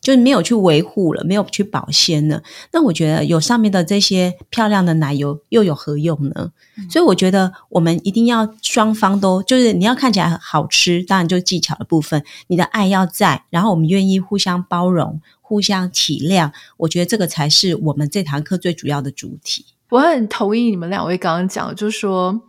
[0.01, 6.51] 就是没有去维护了，没有去保鲜了，那我觉得有上面的这些漂亮的奶油又有何用呢？
[6.77, 6.89] 嗯。
[6.89, 15.21] 所以我觉得我们一定要双方都就是你要看起来好吃，当然就技巧的部分，你的爱要在，然后我们愿意互相包容。
[15.41, 19.65] 互相体谅，我觉得这个才是我们这堂课最主要的主题。
[19.89, 22.41] 我很同意你们两位刚刚讲，就是说，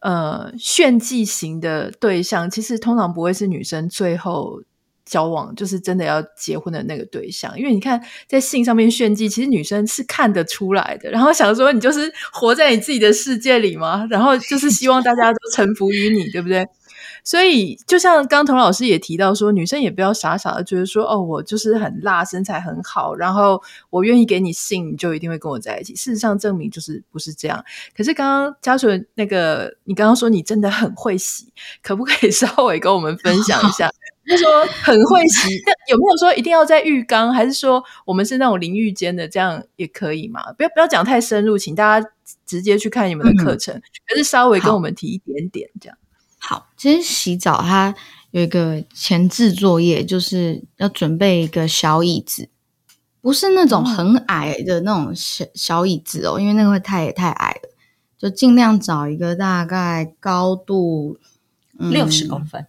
[0.00, 4.62] 呃，炫技型的对象其实通常不会是女生最后
[5.04, 7.58] 交往，就是真的要结婚的那个对象。
[7.58, 11.10] 因为你看，在性上面炫技，其实女生是看得出来的。
[11.10, 16.64] 然后想说，你就是活在你自己的世界里吗，然后就是希望大家都臣服于你，对不对？
[17.24, 25.94] 所以，就像刚童老师也提到说，女生也不要傻傻的，觉得说，哦，我就是很辣，身材很好，然后我愿意给你性，你就一定会跟我在一起。
[25.94, 27.64] 事实上，证明就是不是这样。
[27.96, 31.48] 可是，刚刚嘉纯那个，你刚刚说你真的很会洗，
[31.82, 33.90] 可不可以 稍微跟我们分享一下？
[34.28, 40.52] 就说很会洗，但有没有说一定要在浴缸，还是说我们是那种淋浴间的，这样也可以嘛？
[40.54, 42.08] 不要不要讲太深入，请大家
[42.46, 43.74] 直接去看你们的课程，
[44.06, 45.98] 还、嗯、是稍微跟我们提一点点这样。
[46.46, 47.94] 好，其实洗澡它
[48.32, 52.50] 有一个前置作业，就是要准备一个小椅子，
[53.22, 57.70] 不是那种很矮的那种小小椅子哦，因为那个会太太矮了，
[58.18, 61.16] 就尽量找一个大概高度
[61.78, 62.66] 六十公分，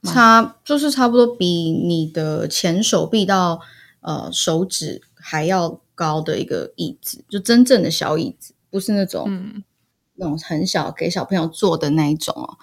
[0.00, 3.60] 嗯、差就是差不多比你的前手臂到
[4.00, 9.62] 呃手指还要高的一个椅子，就真正的小椅子，不是那种、嗯、
[10.14, 12.56] 那种很小给小朋友坐的那一种哦。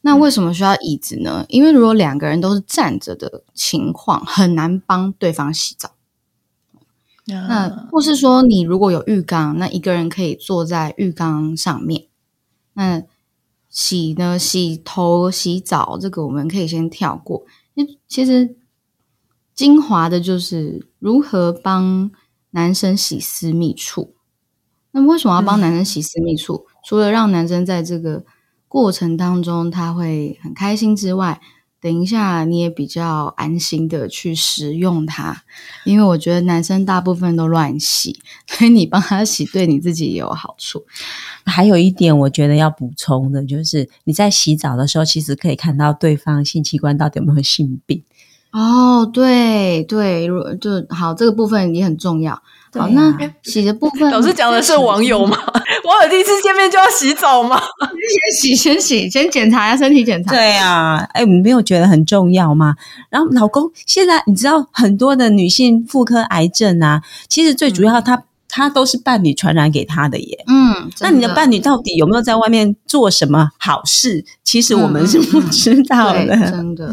[0.00, 1.44] 那为什么需要椅子呢？
[1.48, 5.90] 因为如果两个人都是站着的情况，很难帮对方洗澡。
[7.26, 7.46] Uh.
[7.46, 12.06] 那或是说，你如果有浴缸，那一个人可以坐在浴缸上面。
[12.72, 13.02] 那
[13.68, 14.38] 洗呢？
[14.38, 17.44] 洗头、洗澡，这个我们可以先跳过。
[17.74, 18.56] 因为其实
[19.54, 22.10] 精华的就是如何帮
[22.52, 24.14] 男生洗私密处。
[24.92, 26.54] 那为什么要帮男生洗私密处？
[26.54, 26.74] 嗯。
[26.84, 28.24] 除了让男生在这个
[28.68, 31.40] 过程当中他会很开心之外，
[31.80, 35.42] 等一下你也比较安心的去使用它，
[35.84, 40.84] 因为我觉得男生大部分都乱洗， 所以你帮他洗对你自己也有好处。
[41.44, 48.02] 还有一点我觉得要补充的就是，你在洗澡的时候，其实可以看到对方性器官到底有没有性病。
[48.50, 50.26] 哦，对对，
[50.60, 52.34] 就好，这个部分也很重要。
[52.72, 55.36] 好，那洗的部分， 老师讲的是网友吗？
[55.88, 57.58] 网友第一次见面就要洗澡吗？
[57.58, 60.30] 先洗，先洗，先检查一下身体检查。
[60.30, 62.74] 对啊，哎，你没有觉得很重要吗？
[63.10, 68.14] 然后老公，现在你知道很多的女性妇科癌症啊，其实最主要她。
[68.14, 70.44] 嗯他都是伴侣传染给他的耶。
[70.46, 74.24] 嗯，那你的伴侣到底有没有在外面做什么好事？
[74.42, 76.34] 其实我们是不知道的。
[76.34, 76.90] 嗯嗯、真的。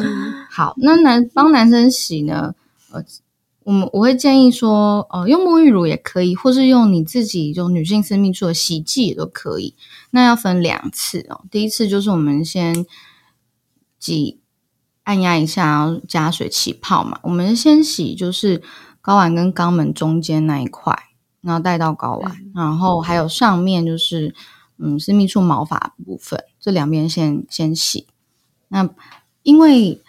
[0.51, 2.53] 好，那男帮男生洗呢？
[2.91, 3.01] 呃，
[3.65, 9.75] 我们我会建议说，呃，用沐浴乳也可以，或是用你自己就女性私密处的洗剂也都可以。
[10.11, 11.43] 那要分两次哦。
[11.51, 12.85] 第一次就是我们先
[13.99, 14.39] 挤
[15.03, 17.19] 按压一下，然后加水起泡嘛。
[17.23, 18.61] 我们先洗就是
[19.03, 20.97] 睾丸跟肛门中间那一块。
[21.41, 24.33] 然后带到睾丸，然后还有上面就是
[24.79, 28.07] 嗯私密处毛发部分，这两边先先洗。
[28.69, 28.89] 那
[29.43, 30.01] 因为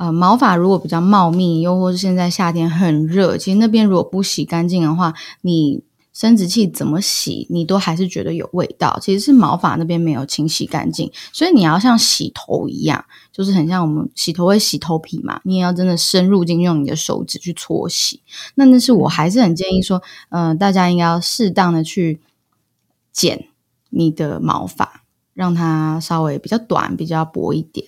[0.00, 5.82] 呃毛发如果比较茂密，又或是现在夏天很热，其实那边如果不洗干净的话，你。
[6.12, 8.98] 生殖器怎么洗，你都还是觉得有味道。
[9.00, 18.20] 其实是毛发那边没有清洗干净，所以你要像洗头一样，就是很像我们洗头会洗头皮嘛，你也要真的深入进去用你的手指去搓洗。
[18.56, 22.20] 那那是我还是很建议说，嗯、呃，大家应该要适当的去
[23.12, 23.46] 剪
[23.90, 27.86] 你的毛发，让它稍微比较短、比较薄一点。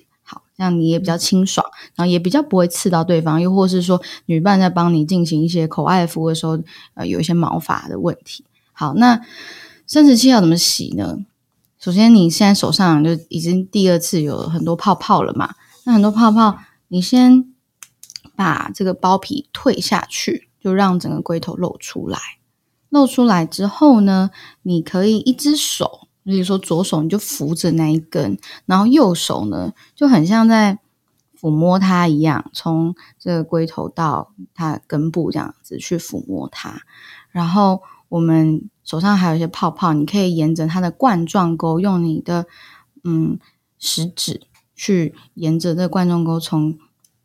[0.57, 6.59] 这样你也比较清爽，然后也比较不会刺到对方，又或是说女伴在帮你进行一些口爱服务的时候，
[6.95, 8.45] 呃，有一些毛发的问题。
[8.73, 9.21] 好，那
[9.87, 11.19] 生殖器要怎么洗呢？
[11.79, 15.55] 首先，你现在手上就已经第二次有很多泡泡了嘛，
[15.85, 16.59] 那很多泡泡，
[16.89, 17.53] 你先
[18.37, 22.19] 把这个包皮退下去，就让整个龟头露出来。
[22.89, 24.31] 露出来之后呢，
[24.63, 26.02] 你可以一只手。
[26.25, 30.79] 比如说，左手你就扶着那一根，然后右手呢就很像在
[31.41, 36.83] 抚摸它一样，从这个龟头到它根部这样子去抚摸它。
[37.31, 42.47] 然后我们手上还有一些泡泡，你可以沿着它的冠状沟，用你的
[43.05, 43.39] 嗯
[43.79, 44.43] 食指
[44.75, 46.79] 去沿着这冠状沟从。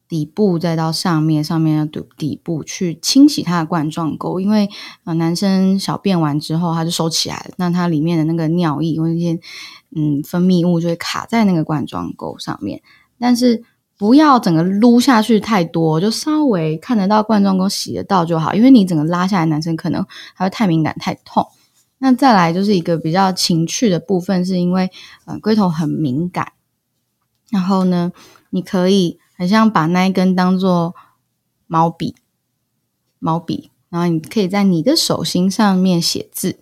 [0.09, 4.69] 底部再到上面，上面要底底部去清洗它的冠状沟，因为
[5.03, 9.37] 呃男生小便完之后，他就收起来了，那它里面的那个尿液或者一些
[9.93, 12.81] 嗯分泌物就会卡在那个冠状沟上面。
[13.19, 13.61] 但是
[13.97, 21.45] 不要整个撸下去太多，就稍微看得到冠状沟洗得到就好，因为你整个拉下来，男生可能还会太敏感太痛。
[21.97, 24.89] 那再来就是一个比较情趣的部分，是因为
[25.25, 26.53] 呃龟头很敏感，
[27.49, 28.13] 然后呢，
[28.51, 29.19] 你可以。
[29.37, 30.95] 很像把那一根当做
[31.67, 32.15] 毛笔，
[33.19, 36.59] 毛笔，然后你可以在你的手心上面写字，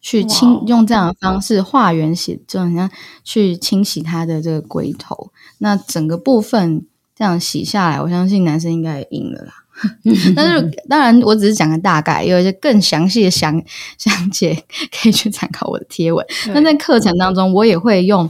[0.00, 2.90] 去清用这样的方式画圆写，就很像
[3.24, 5.32] 去清洗它的这个龟头。
[5.58, 9.54] 那整个部分这样洗下来，我相信男生应该也硬了啦。
[10.36, 13.62] 但是当然，我只是讲个大概，有一些更详细的详
[13.96, 14.62] 详解，
[14.92, 16.26] 可以去参考我的贴文。
[16.48, 18.28] 那在课程当中，我也会用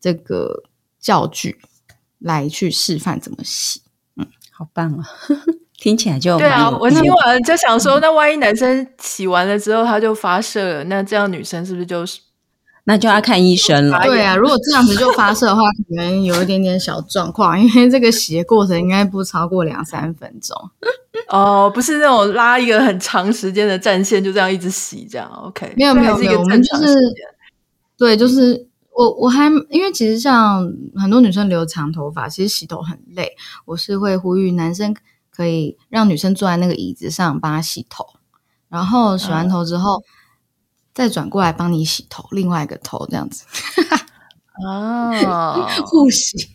[0.00, 0.64] 这个
[0.98, 1.60] 教具。
[2.20, 3.82] 来去示范怎么洗，
[4.16, 5.04] 嗯，好棒啊！
[5.80, 6.70] 听起来就对啊。
[6.70, 12.20] 我听完就想说，那万一男生洗完了之后他就发射了，那这样女生是不是就是
[12.84, 13.98] 那就要看医生了？
[14.04, 20.54] 对啊，如果这样子就发射的话，可能有一点点小状况，因为这个洗的过程应该不超过两三分钟。
[21.28, 25.30] 哦，不是那种拉一个很长时间的战线，就这样一直洗这样。
[25.44, 26.94] OK，没有没有没有，我们就是
[27.96, 28.68] 对，就是。
[29.00, 33.34] 我我还因为其实像很多女生留长头发，其实洗头很累。
[33.64, 34.94] 我是会呼吁男生
[35.30, 38.04] 可以让女生坐在那个椅子上帮她洗头，
[38.68, 40.04] 然后洗完头之后、嗯、
[40.92, 43.46] 再转过来帮你洗头，另外一个头这样子。
[44.66, 46.50] 啊，护洗。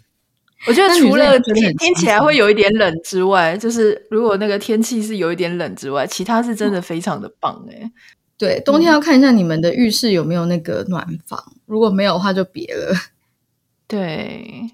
[0.68, 7.92] 我觉得除了天听起来会有一点冷之外，就是如果那个天气是有一点冷之外，其他是真的非常的棒哎。
[8.38, 12.94] 对，冬天要看一下你们的浴室有没有那个暖房，嗯、如果没有的话就别了。
[13.88, 14.70] 对，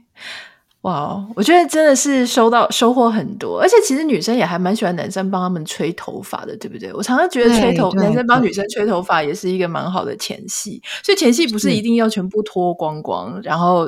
[0.81, 6.91] 哇，我觉得真的是收到收获很多，而且其实女生也还蛮喜欢男生帮他们吹头发的，对不对？
[6.93, 13.87] 我常常觉得吹头男生帮女生吹头发也是一个蛮好的前戏，所以前戏不是一定要全部脱光光，然后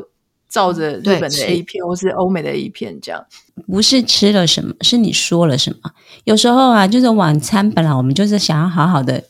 [0.50, 3.26] 照着日本的 A 片或是欧美的 A 片这样，
[3.66, 5.78] 不是吃了什么，是你说了什么。
[6.26, 9.24] 有时候啊，就是晚餐本来我们就是想要好好的。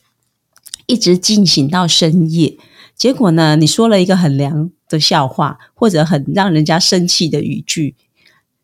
[0.94, 2.56] 一直进行到深夜，
[2.96, 7.96] 结果呢，你说了一个很凉的笑话，或者很让人家生气的语句，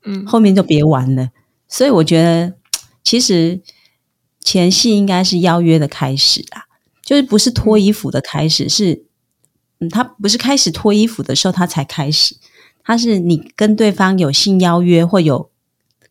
[0.05, 1.31] 嗯，后面就别玩了。
[1.67, 2.53] 所以我觉得，
[3.03, 3.61] 其实
[4.41, 6.65] 前戏应该是邀约的开始啦，
[7.03, 9.05] 就是不是脱衣服的开始，是
[9.79, 12.35] 嗯，他不是开始脱衣服的时候他才开始，
[12.83, 15.49] 他是你跟对方有性邀约或有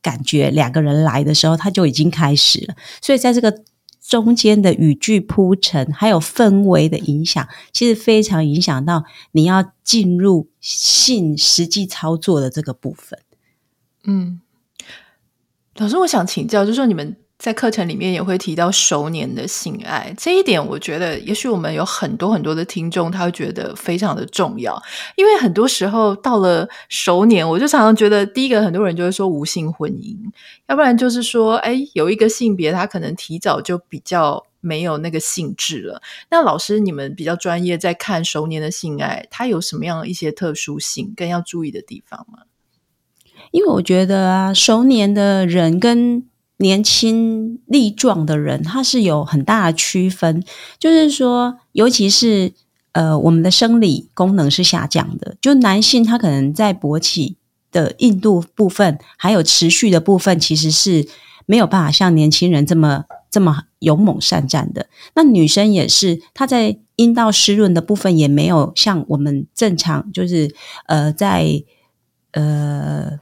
[0.02, 2.74] 感觉，两个人来的时候他就已经开始了。
[3.00, 3.62] 所以在这个
[4.08, 13.20] 中间的语句铺陈，还有氛围的影响，其实非常影响到你要进入性实际操作的这个部分。
[14.04, 14.40] 嗯，
[15.76, 17.16] 老师，我想请教，就是说你们。
[17.38, 24.82] 在课程里面也会提到熟年的性爱这一点，我觉得也许我们有很多很多的听众，他会觉得非常的重要，
[25.14, 30.16] 因为很多时候到了熟年，我就常常觉得，第一个很多人就会说无性婚姻，
[30.66, 36.02] 要不然就是说，哎，有一个性别他可能提早就比较没有那个性致了。
[36.30, 42.40] 那老师，你们比较专业，在看熟年的性爱，它有什么样一些特殊性跟要注意的地方吗？
[43.52, 46.24] 因为我觉得啊，熟年的人跟
[46.60, 50.42] 年轻力壮的人，他是有很大的区分，
[50.78, 52.52] 就是说，尤其是
[52.92, 57.36] 呃，我们的生理功能是下降的，就男性他可能在勃起
[57.70, 61.06] 的硬度部分，还有持续的部分，其实是
[61.46, 64.88] 没有办法像年轻人这么这么勇猛善战的。
[65.14, 70.52] 那女生也是，她在阴道湿润的部分也没有像我们正常，就是
[70.86, 71.62] 呃，在
[72.32, 73.12] 呃，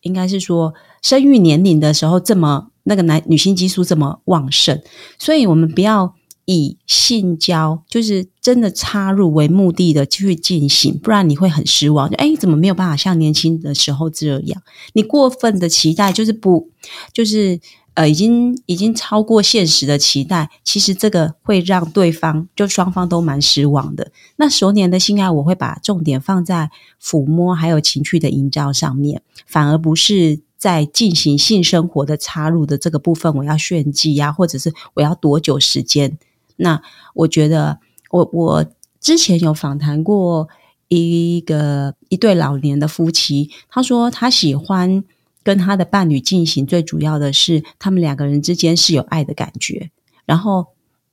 [0.00, 0.72] 应该是说
[1.02, 2.70] 生育年龄的时候这么。
[2.88, 4.80] 那个男女性激素这么旺盛，
[5.18, 6.14] 所以我们不要
[6.44, 12.08] 以性交就是真的插入为目的的去进行，不然你会很失望。
[12.08, 14.62] 就诶，怎么没有办法像年轻的时候这样？
[14.92, 16.70] 你过分的期待就是不，
[17.12, 17.58] 就是
[17.94, 24.12] 呃，已经已经超过现实的期待，其实这个会让对方就双方都蛮失望的。
[24.36, 26.70] 那熟年的性爱，我会把重点放在
[27.02, 30.45] 抚摸还有情趣的营造上面，反而不是。
[30.56, 36.18] 在进行性生活的插入的这个部分，我要炫技呀，或者是我要多久时间？
[36.56, 36.82] 那
[37.14, 37.78] 我觉得
[38.10, 38.66] 我，我
[39.00, 40.48] 之前有访谈过
[40.88, 45.04] 一个一对老年的夫妻，他说他喜欢
[45.42, 49.90] 跟他的伴侣进行，最主要的是他们两个人之间是有爱的感觉，
[50.24, 50.68] 然后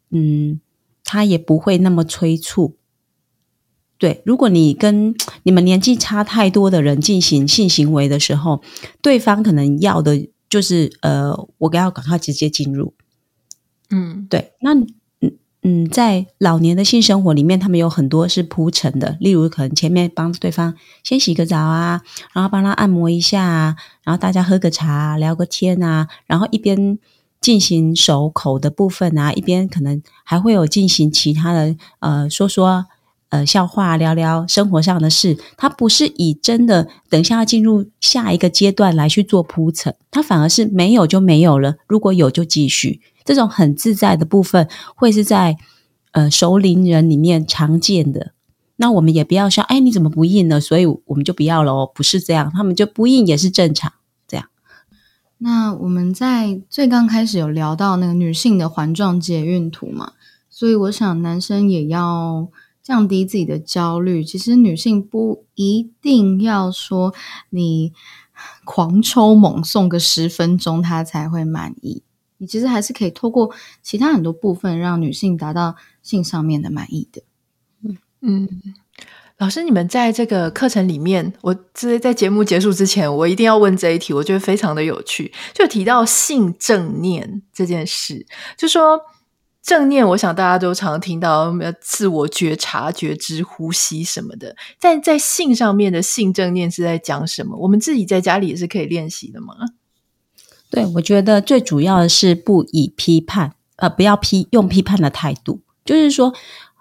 [0.09, 0.61] 嗯，
[1.03, 2.77] 他也不会那么催促。
[4.03, 8.61] 对，如果你跟你们年纪差太多的人进行性行为的时候，
[9.01, 12.93] 对方可能要的就是呃，我要赶快直接进入。
[13.91, 14.51] 嗯，对。
[14.59, 22.01] 那嗯嗯，在老年的性生活里面，他们有很多是铺陈的，例如可能前面帮对方先洗个澡啊，
[22.33, 26.99] 然后帮他按摩一下啊，然后大家喝个茶，聊个天啊，然后一边
[27.39, 32.87] 进行手口的部分啊，一边可能还会有进行其他的呃，说说。
[33.33, 43.01] 呃，笑话聊聊生活上的事，他不是以真的等一下要进入下一个阶段来去做铺陈，他反而是没有就没有了，如果有就继续。
[43.25, 45.57] 这种很自在的部分，会是在
[46.11, 48.33] 呃熟龄人里面常见的。
[48.75, 50.61] 那我们也不要说，哎，你怎么不硬呢？
[50.61, 53.91] 所以我们就不要了哦，不是这样，他们就不硬也是正常。
[54.27, 54.45] 这样。
[55.39, 60.11] 那我们在最刚开始有聊到那个女性的环状节孕图嘛，
[60.51, 62.47] 所以我想男生也要。
[62.83, 67.13] 降低自己的焦虑，其实女性不一定要说
[67.49, 67.93] 你
[68.65, 72.03] 狂抽猛送个十分钟，她才会满意。
[72.39, 77.23] 你其实还是可以透过其他很多部分，让女性达到性上面的满意的。
[77.85, 78.49] 嗯嗯，
[79.37, 88.25] 老师，你们在这个课程里面，我这在节目结束之前，我一定要问这一题，我觉得非常的有趣，就提到性正念这件事，
[88.57, 88.99] 就说。
[89.63, 94.53] 正念，我想大家都常听到，要自我觉察、觉知、呼吸什么的。
[94.77, 97.55] 但在性上面的性正念是在讲什么？
[97.57, 99.55] 我们自己在家里也是可以练习的吗？
[100.69, 105.61] 对，我觉得最主要的是不以批判，呃，不要批用批判的态度。
[105.85, 106.33] 就是说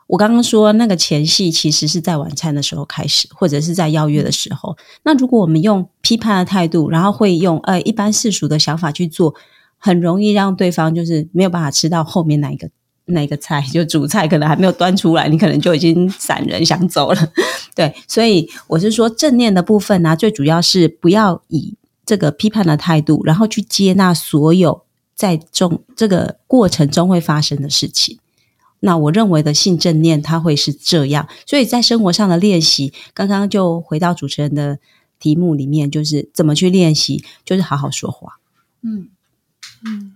[0.09, 4.77] 我刚刚说那个前戏，其实是在晚餐的时候开始，或者是在邀约的时候。
[5.05, 9.33] 那如果我们用批判的态度，然后会用呃一般世俗的想法去做。
[9.85, 12.71] 很容易让对方就是没有办法吃到后面那一个
[13.07, 17.33] 那一个菜，就主菜可能还没有端出来，你可能就已经闪人想走了。
[17.75, 21.75] 对，所以我是说正念的部分呢、最主要是不要以
[22.07, 24.85] 这个批判的态度，然后去接纳所有
[25.17, 28.21] 在中这个过程中会发生的事情。
[28.81, 31.29] 那我认为的性正念，它会是这样。
[31.45, 34.79] 所以在生活上的练习，刚刚就回到主持人的
[35.19, 38.39] 题目里面，就是怎么去练习，就是好好说话。
[38.83, 39.09] 嗯。
[39.85, 40.15] 嗯，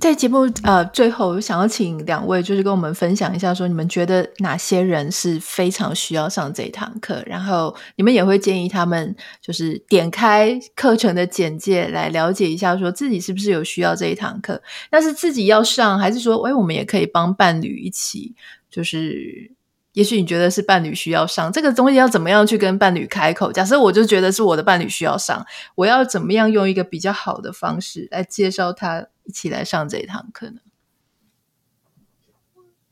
[0.00, 18.34] 在节目呃最后，想要请两位就是跟我们分享一下，说你们觉得哪些人是非常需要上这一堂课，然后你们也会建议他们就是点开课程的简介来了解一下，说自己是不是有需要这一堂课，那是自己要上，还是说，哎，我们也可以帮伴侣一起，
[18.70, 19.50] 就是
[19.94, 23.52] 也许你觉得是伴侣需要上这个东西，要怎么样去跟伴侣开口？
[23.52, 30.56] 假设我就觉得是我的伴侣需要上，我要怎么样用一个比较好的方式来介绍他一起来上这一堂课呢？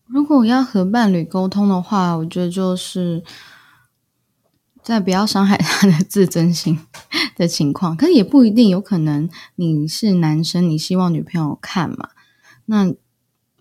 [0.06, 3.24] 如果我要和伴侣沟通的话，我觉得就是
[4.80, 6.78] 在不要伤害他的自尊心
[7.34, 12.10] 的情况，可是也不一定，有可能你是男生，你希望女朋友看嘛？
[12.66, 12.94] 那。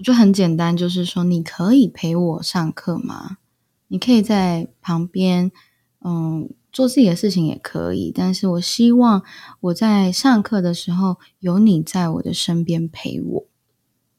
[0.02, 3.38] 就很简单，就是说，你可以陪我上课吗？
[3.88, 5.52] 你可以在旁边，
[6.00, 8.10] 嗯，做自己的事情也可以。
[8.16, 9.22] 但是我希望
[9.60, 13.46] 我在上课的时候有你在我的身边陪我，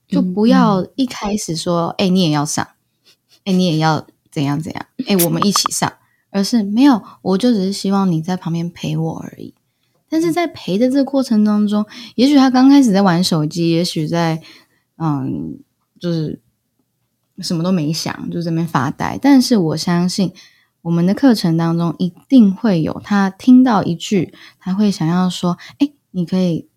[0.07, 5.91] 就不要一开始说，哎、嗯欸，你也要上，哎、欸，你也要怎样怎样，哎、欸，我们一起上，
[6.29, 9.55] 而是没有，我就只是希望你在旁边陪我而已。
[10.11, 14.43] 但是在陪的这个过程当中，也许他刚开始在玩手机，也许在，
[14.99, 15.59] 嗯。
[16.03, 16.41] 就是
[17.39, 19.17] 什么都没想，就在那边发呆。
[19.23, 20.33] 但是我相信，
[20.83, 26.69] 我们的课程当中一定会有他听到一句，他会想要说：“哎，你可以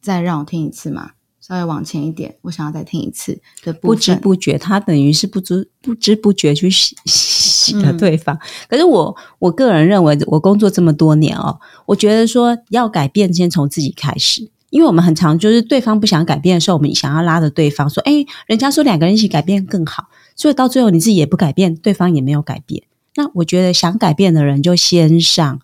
[0.00, 1.10] 再让我听一次吗？
[1.38, 8.38] 稍微往前一点，我想要再听一次。”的不知不觉，他等于是不知不知不觉去洗洗了对方。
[8.70, 14.50] 可是我我个人认为，我工作这么多年哦，我觉得说要改变，先从自己开始。
[14.72, 22.82] 因为我们很常就是对方不想改变的时候，我们想要拉着对方说：“哎，人家说两个人一起改变更好。”所以到最后你自己也不改变，对方也没有改变。
[23.16, 25.60] 那我觉得想改变的人就先上，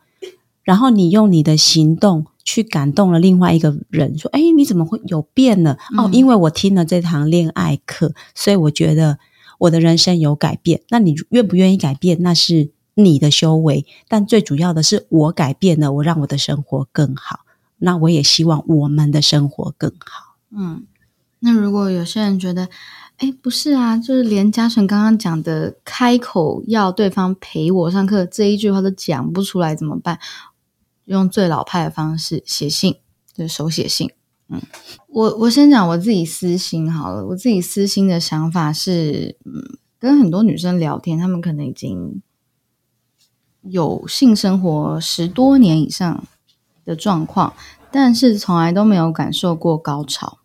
[0.62, 9.18] 然后你用你的行动去感动了另外一个人，说：“哎，你怎么会有变呢？”嗯、哦，因为我听了这堂恋爱课，所以我觉得
[9.60, 10.82] 我的人生有改变。
[10.90, 12.18] 那你愿不愿意改变？
[12.20, 17.40] 那是你的修为，但最主要的是我改变了，我让我的生活更好。
[17.78, 20.36] 那我也希望我们的生活更好。
[20.50, 20.86] 嗯，
[21.40, 22.68] 那如果有些人觉得，
[23.18, 30.18] 哎，不是啊，就是连嘉诚刚刚讲的开口要对方陪我上课这一句话都讲不出来，怎么办？
[31.04, 32.96] 用最老派的方式写信，
[33.34, 34.10] 就是手写信。
[34.48, 34.60] 嗯，
[35.08, 42.22] 我我先讲我自己私心好了，我自己私心的想法是，嗯，跟很多女生聊天，她们可能已经
[43.62, 46.24] 有性生活十多年以上。
[46.88, 47.52] 的状况，
[47.92, 50.38] 但是从来都没有感受过高潮。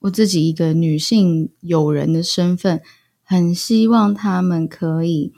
[0.00, 2.80] 我自己一个女性友人的身份，
[3.22, 5.34] 很希望他们可以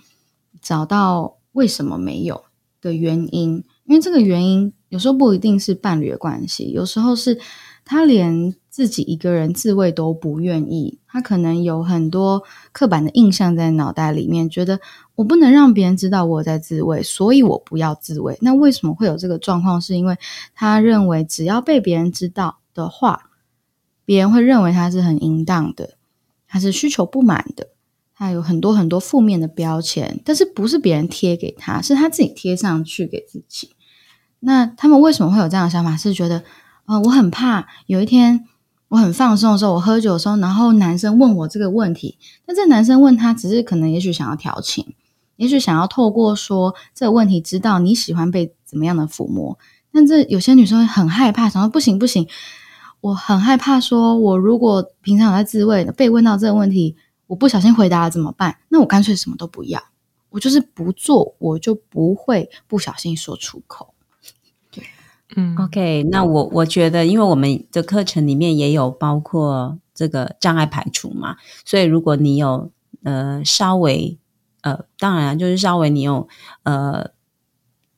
[0.63, 2.45] 找到为什么没有
[2.81, 7.41] 的原因，因为这个原因有时候不一定是伴侣的关系，有时候是
[7.87, 14.79] 他连自己一个人自慰都不愿意，他可能有很多刻板的印象在脑袋里面，觉得。
[15.15, 18.37] 我不能让别人知道我在自慰，所以我不要自慰。
[18.43, 19.81] 那为什么会有这个状况？
[19.81, 20.15] 是因为
[20.55, 23.31] 他认为只要被别人知道的话，
[24.05, 25.95] 别人会认为他是很淫荡的，
[26.47, 27.69] 他是需求不满的，
[28.15, 30.21] 他有很多很多负面的标签。
[30.23, 33.71] 但是不是别人贴给他，是他自己贴上去给自己。
[34.41, 35.97] 那他们为什么会有这样的想法？
[35.97, 36.45] 是觉得
[36.87, 38.47] 啊、我很怕有一天。
[38.89, 42.17] 我很放松的时候，我喝酒的时候，然后男生问我这个问题，
[42.47, 44.95] 但这男生问他只是可能，也许想要调情，
[45.35, 49.59] 也许想要透过说这个问题知道你喜欢被怎么样的抚摸。
[49.93, 52.29] 但这有些女生会很害怕，想说不行不行，
[53.01, 56.95] 我很害怕，说我如果平常有在自慰，被问到这个问题，
[57.27, 58.59] 我不小心回答了怎么办？
[58.69, 59.83] 那我干脆什么都不要，
[60.31, 63.95] 我就是不做，我就不会不小心说出口。
[65.35, 72.71] 嗯，OK，那我我觉得，因为我们的课程里面也有包括这个障碍排除嘛，所以如果你有
[73.03, 74.17] 呃稍微
[74.63, 76.29] 呃，当然就是稍微你有
[76.63, 77.11] 呃，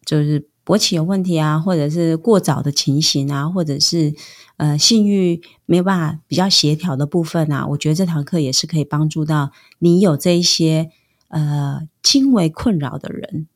[0.06, 4.14] 就是勃起有问题啊，或者是过早的情形啊，或者是
[4.56, 10.90] 呃性欲没有办法比较协调的部分啊，我觉得这堂课也是可以帮助到你有这一些
[11.28, 13.48] 呃轻微困扰的人，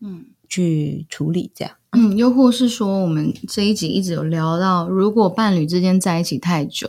[0.00, 1.74] 嗯，去处理这样。
[1.92, 6.88] 嗯， 又或是说，我们这一集一直有聊到，如果伴侣之间在一起太久，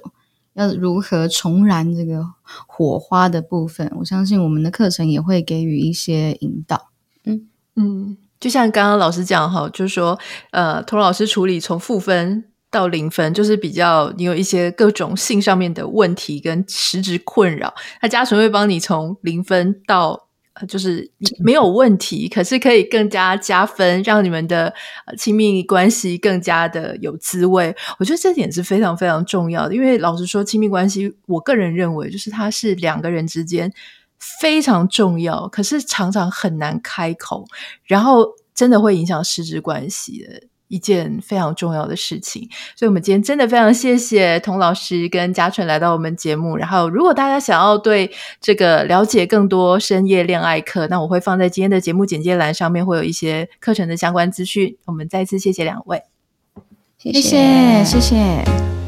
[0.53, 2.23] 要如何重燃这个
[2.67, 6.89] 火花的部分，我相信我们的课程也会给予一些引导。
[7.25, 10.19] 嗯嗯，就像刚刚老师讲哈，就是说，
[10.51, 20.27] 呃，婵老师处理从负分到零分，就是比较你有一些各种性上面的问题跟实质困扰，那嘉纯会帮你从零分到。
[20.67, 24.73] 就是没有问题，可是可以更加加分，让你们的
[25.17, 27.75] 亲密关系更加的有滋味。
[27.97, 33.71] 我觉得这点是非常非常重要的，因为老实说，亲密关系，我个人认为，就是它是两个人之间
[34.19, 37.45] 非常重要，可是常常很难开口，
[37.85, 42.49] 然后真的会影响实质关系的一件非常重要的事情。
[42.75, 46.55] 所以，我们今天真的非常谢谢童老师跟嘉纯来到我们节目。
[46.55, 48.09] 然后，如果大家想要对
[48.39, 54.77] 这个了解更多深夜恋爱课，那我会放在今天的节目简介栏上面，会有一些课程的相关资讯。
[54.85, 56.01] 我们再次谢谢两位，
[56.97, 58.80] 谢谢，谢谢。